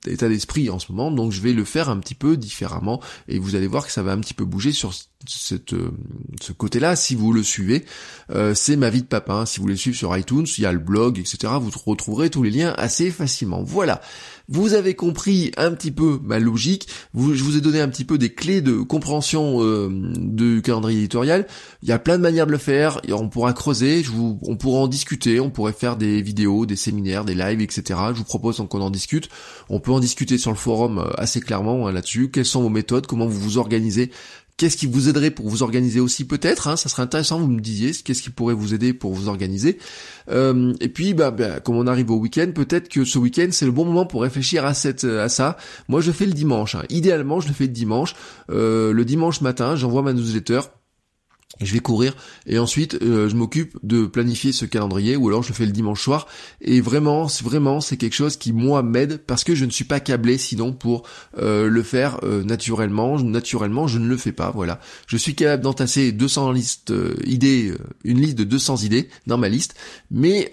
état 0.06 0.28
d'esprit 0.28 0.71
en 0.71 0.78
ce 0.78 0.92
moment, 0.92 1.11
donc 1.11 1.33
je 1.33 1.40
vais 1.40 1.52
le 1.52 1.64
faire 1.64 1.88
un 1.88 1.99
petit 1.99 2.14
peu 2.14 2.37
différemment 2.37 3.00
et 3.28 3.38
vous 3.38 3.54
allez 3.54 3.66
voir 3.66 3.87
que 3.87 3.92
ça 3.92 4.02
va 4.02 4.12
un 4.12 4.21
petit 4.21 4.35
peu 4.35 4.45
bouger 4.45 4.73
sur 4.73 4.92
cette 5.28 5.73
euh, 5.73 5.90
ce 6.40 6.52
côté-là 6.52 6.97
si 6.97 7.14
vous 7.14 7.33
le 7.33 7.42
suivez. 7.42 7.85
Euh, 8.30 8.54
c'est 8.54 8.76
ma 8.76 8.90
vie 8.90 9.02
de 9.02 9.06
papa. 9.06 9.33
Hein. 9.33 9.47
Si 9.47 9.61
vous 9.61 9.66
le 9.66 9.76
suivez 9.76 9.97
sur 9.97 10.16
iTunes, 10.16 10.47
il 10.59 10.62
y 10.62 10.66
a 10.66 10.73
le 10.73 10.78
blog, 10.78 11.18
etc. 11.18 11.52
Vous 11.61 11.71
retrouverez 11.85 12.30
tous 12.30 12.42
les 12.42 12.50
liens 12.50 12.75
assez 12.76 13.11
facilement. 13.11 13.62
Voilà. 13.62 14.00
Vous 14.49 14.75
avez 14.75 14.95
compris 14.95 15.50
un 15.56 15.73
petit 15.73 15.90
peu 15.90 16.21
ma 16.23 16.38
logique. 16.38 16.88
je 17.14 17.42
vous 17.42 17.56
ai 17.56 17.61
donné 17.61 17.80
un 17.80 17.88
petit 17.88 18.04
peu 18.04 18.16
des 18.16 18.33
clés 18.33 18.61
de 18.61 18.76
compréhension 18.76 19.62
euh, 19.62 19.88
du 19.90 20.62
calendrier 20.62 21.00
éditorial. 21.00 21.49
Il 21.83 21.88
y 21.88 21.92
a 21.92 21.99
plein 21.99 22.16
de 22.16 22.23
manières 22.23 22.47
de 22.47 22.52
le 22.52 22.59
faire. 22.59 23.00
on 23.11 23.28
pourra 23.28 23.52
creuser. 23.54 24.04
Je 24.04 24.11
vous, 24.12 24.38
on 24.42 24.56
pourra 24.56 24.80
en 24.80 24.88
discuter. 24.88 25.40
On 25.40 25.50
pourrait 25.50 25.73
faire 25.73 25.97
des 25.97 26.23
vidéos, 26.23 26.64
des 26.64 26.76
séminaires, 26.76 27.25
des 27.25 27.35
lives, 27.35 27.61
etc. 27.61 27.99
Je 28.16 28.20
vous 28.20 28.26
propose 28.26 28.56
qu'on 28.68 28.80
en 28.80 28.90
discute. 28.90 29.28
On 29.68 29.78
peut 29.78 29.92
en 29.92 30.00
discuter 30.00 30.38
sur 30.38 30.50
le 30.50 30.56
forum 30.56 30.99
euh, 30.99 31.11
assez 31.18 31.40
clairement 31.40 31.87
hein, 31.87 31.92
là-dessus. 31.92 32.30
Quelles 32.30 32.46
sont 32.46 32.62
vos 32.62 32.70
méthodes? 32.70 33.06
Comment 33.06 33.26
vous 33.26 33.38
vous 33.38 33.58
organisez? 33.58 34.11
Qu'est-ce 34.56 34.78
qui 34.78 34.87
vous 34.87 35.11
aiderait 35.11 35.30
pour 35.30 35.46
vous 35.50 35.62
organiser 35.62 36.00
aussi 36.00 36.26
peut-être 36.26 36.66
hein, 36.66 36.76
Ça 36.76 36.88
serait 36.88 37.02
intéressant, 37.02 37.38
vous 37.38 37.46
me 37.46 37.61
disiez, 37.61 37.92
qu'est-ce 37.92 38.23
qui 38.23 38.30
pourrait 38.30 38.54
vous 38.54 38.73
aider 38.73 38.94
pour 38.94 39.12
vous 39.12 39.28
organiser. 39.28 39.76
Euh, 40.30 40.73
et 40.80 40.88
puis, 40.88 41.12
bah, 41.12 41.30
bah, 41.30 41.61
comme 41.61 41.76
on 41.76 41.87
arrive 41.87 42.11
au 42.11 42.16
week-end, 42.16 42.50
peut-être 42.54 42.88
que 42.88 43.04
ce 43.04 43.18
week-end, 43.18 43.49
c'est 43.50 43.66
le 43.66 43.70
bon 43.70 43.85
moment 43.85 44.06
pour 44.06 44.22
réfléchir 44.22 44.64
à, 44.64 44.72
cette, 44.72 45.05
à 45.05 45.29
ça. 45.29 45.59
Moi, 45.88 46.00
je 46.00 46.11
fais 46.11 46.24
le 46.24 46.33
dimanche. 46.33 46.74
Hein. 46.74 46.85
Idéalement, 46.88 47.40
je 47.40 47.48
le 47.48 47.52
fais 47.52 47.64
le 47.64 47.72
dimanche. 47.72 48.14
Euh, 48.48 48.94
le 48.94 49.05
dimanche 49.05 49.42
matin, 49.42 49.76
j'envoie 49.76 50.00
ma 50.00 50.14
newsletter 50.14 50.61
je 51.61 51.72
vais 51.72 51.80
courir. 51.80 52.14
Et 52.46 52.59
ensuite 52.59 52.98
euh, 53.02 53.28
je 53.28 53.37
m'occupe 53.37 53.78
de 53.82 54.06
planifier 54.06 54.52
ce 54.52 54.64
calendrier 54.64 55.16
ou 55.16 55.28
alors 55.28 55.42
je 55.42 55.48
le 55.48 55.54
fais 55.54 55.64
le 55.64 55.72
dimanche 55.72 56.02
soir. 56.02 56.26
Et 56.61 56.80
vraiment 56.80 57.26
vraiment 57.42 57.80
c'est 57.80 57.96
quelque 57.96 58.14
chose 58.14 58.37
qui 58.37 58.52
moi 58.52 58.82
m'aide 58.82 59.18
parce 59.18 59.42
que 59.44 59.54
je 59.54 59.64
ne 59.64 59.70
suis 59.70 59.85
pas 59.85 60.00
câblé 60.00 60.38
sinon 60.38 60.72
pour 60.72 61.04
euh, 61.38 61.68
le 61.68 61.82
faire 61.82 62.20
euh, 62.24 62.42
naturellement. 62.42 63.18
Naturellement 63.20 63.87
je 63.87 63.98
ne 63.98 64.06
le 64.06 64.16
fais 64.16 64.32
pas 64.32 64.50
voilà. 64.50 64.80
Je 65.06 65.16
suis 65.16 65.35
capable 65.35 65.62
d'entasser 65.62 66.12
200 66.12 66.52
listes 66.52 66.92
idées 67.24 67.72
une 68.04 68.20
liste 68.20 68.37
de 68.37 68.44
200 68.44 68.78
idées 68.78 69.09
dans 69.26 69.38
ma 69.38 69.48
liste. 69.48 69.76
Mais 70.11 70.50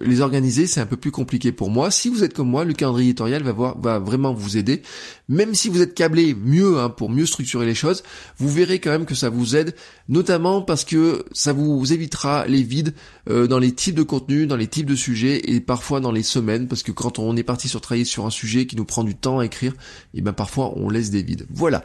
les 0.00 0.20
organiser 0.20 0.66
c'est 0.66 0.80
un 0.80 0.86
peu 0.86 0.96
plus 0.96 1.10
compliqué 1.10 1.52
pour 1.52 1.70
moi. 1.70 1.90
Si 1.90 2.08
vous 2.08 2.22
êtes 2.22 2.34
comme 2.34 2.48
moi 2.48 2.64
le 2.64 2.74
calendrier 2.74 3.08
éditorial 3.08 3.42
va 3.42 3.52
voir 3.52 3.80
va 3.80 3.98
vraiment 3.98 4.32
vous 4.32 4.56
aider. 4.56 4.82
Même 5.28 5.54
si 5.54 5.68
vous 5.68 5.82
êtes 5.82 5.94
câblé 5.94 6.34
mieux 6.34 6.78
hein, 6.78 6.90
pour 6.90 7.10
mieux 7.10 7.26
structurer 7.26 7.66
les 7.66 7.74
choses 7.74 8.04
vous 8.38 8.48
verrez 8.48 8.78
quand 8.78 8.90
même 8.90 9.06
que 9.06 9.14
ça 9.14 9.28
vous 9.28 9.56
aide 9.56 9.74
notamment 10.08 10.62
parce 10.62 10.84
que 10.84 11.24
ça 11.32 11.52
vous 11.52 11.92
évitera 11.92 12.46
les 12.46 12.62
vides 12.62 12.94
euh, 13.28 13.46
dans 13.46 13.58
les 13.58 13.72
types 13.72 13.94
de 13.94 14.02
contenus, 14.02 14.46
dans 14.46 14.56
les 14.56 14.68
types 14.68 14.86
de 14.86 14.94
sujets 14.94 15.50
et 15.50 15.60
parfois 15.60 16.00
dans 16.00 16.12
les 16.12 16.22
semaines, 16.22 16.68
parce 16.68 16.82
que 16.82 16.92
quand 16.92 17.18
on 17.18 17.36
est 17.36 17.42
parti 17.42 17.68
sur 17.68 17.80
travailler 17.80 18.04
sur 18.04 18.26
un 18.26 18.30
sujet 18.30 18.66
qui 18.66 18.76
nous 18.76 18.84
prend 18.84 19.04
du 19.04 19.14
temps 19.14 19.40
à 19.40 19.44
écrire, 19.44 19.72
et 19.72 20.18
eh 20.18 20.20
ben 20.20 20.32
parfois 20.32 20.72
on 20.76 20.88
laisse 20.88 21.10
des 21.10 21.22
vides. 21.22 21.46
Voilà. 21.50 21.82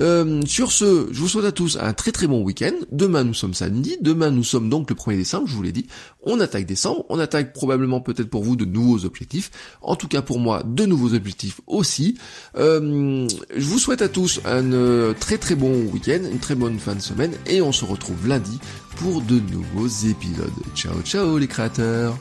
Euh, 0.00 0.40
sur 0.46 0.72
ce, 0.72 1.08
je 1.10 1.20
vous 1.20 1.28
souhaite 1.28 1.44
à 1.44 1.52
tous 1.52 1.76
un 1.80 1.92
très 1.92 2.12
très 2.12 2.26
bon 2.26 2.42
week-end. 2.42 2.72
Demain 2.90 3.24
nous 3.24 3.34
sommes 3.34 3.54
samedi, 3.54 3.98
demain 4.00 4.30
nous 4.30 4.44
sommes 4.44 4.70
donc 4.70 4.88
le 4.88 4.96
1er 4.96 5.16
décembre, 5.16 5.46
je 5.48 5.54
vous 5.54 5.62
l'ai 5.62 5.72
dit. 5.72 5.86
On 6.22 6.40
attaque 6.40 6.66
décembre, 6.66 7.04
on 7.08 7.18
attaque 7.18 7.52
probablement 7.52 8.00
peut-être 8.00 8.30
pour 8.30 8.42
vous 8.42 8.56
de 8.56 8.64
nouveaux 8.64 9.04
objectifs. 9.04 9.50
En 9.82 9.96
tout 9.96 10.08
cas 10.08 10.22
pour 10.22 10.38
moi, 10.38 10.62
de 10.64 10.86
nouveaux 10.86 11.14
objectifs 11.14 11.60
aussi. 11.66 12.16
Euh, 12.56 13.28
je 13.54 13.64
vous 13.64 13.78
souhaite 13.78 14.02
à 14.02 14.08
tous 14.08 14.40
un 14.44 15.12
très 15.14 15.38
très 15.38 15.54
bon 15.54 15.84
week-end, 15.92 16.20
une 16.30 16.38
très 16.38 16.54
bonne 16.54 16.78
fin 16.78 16.94
de 16.94 17.00
semaine 17.00 17.32
et 17.46 17.62
on 17.62 17.72
se 17.72 17.84
retrouve 17.84 18.28
lundi 18.28 18.58
pour 18.96 19.20
de 19.22 19.38
nouveaux 19.38 19.88
épisodes. 19.88 20.50
Ciao 20.74 21.00
ciao 21.02 21.38
les 21.38 21.48
créateurs 21.48 22.16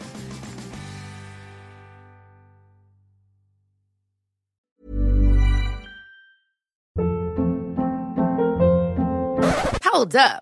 Hold 9.94 10.16
up, 10.16 10.42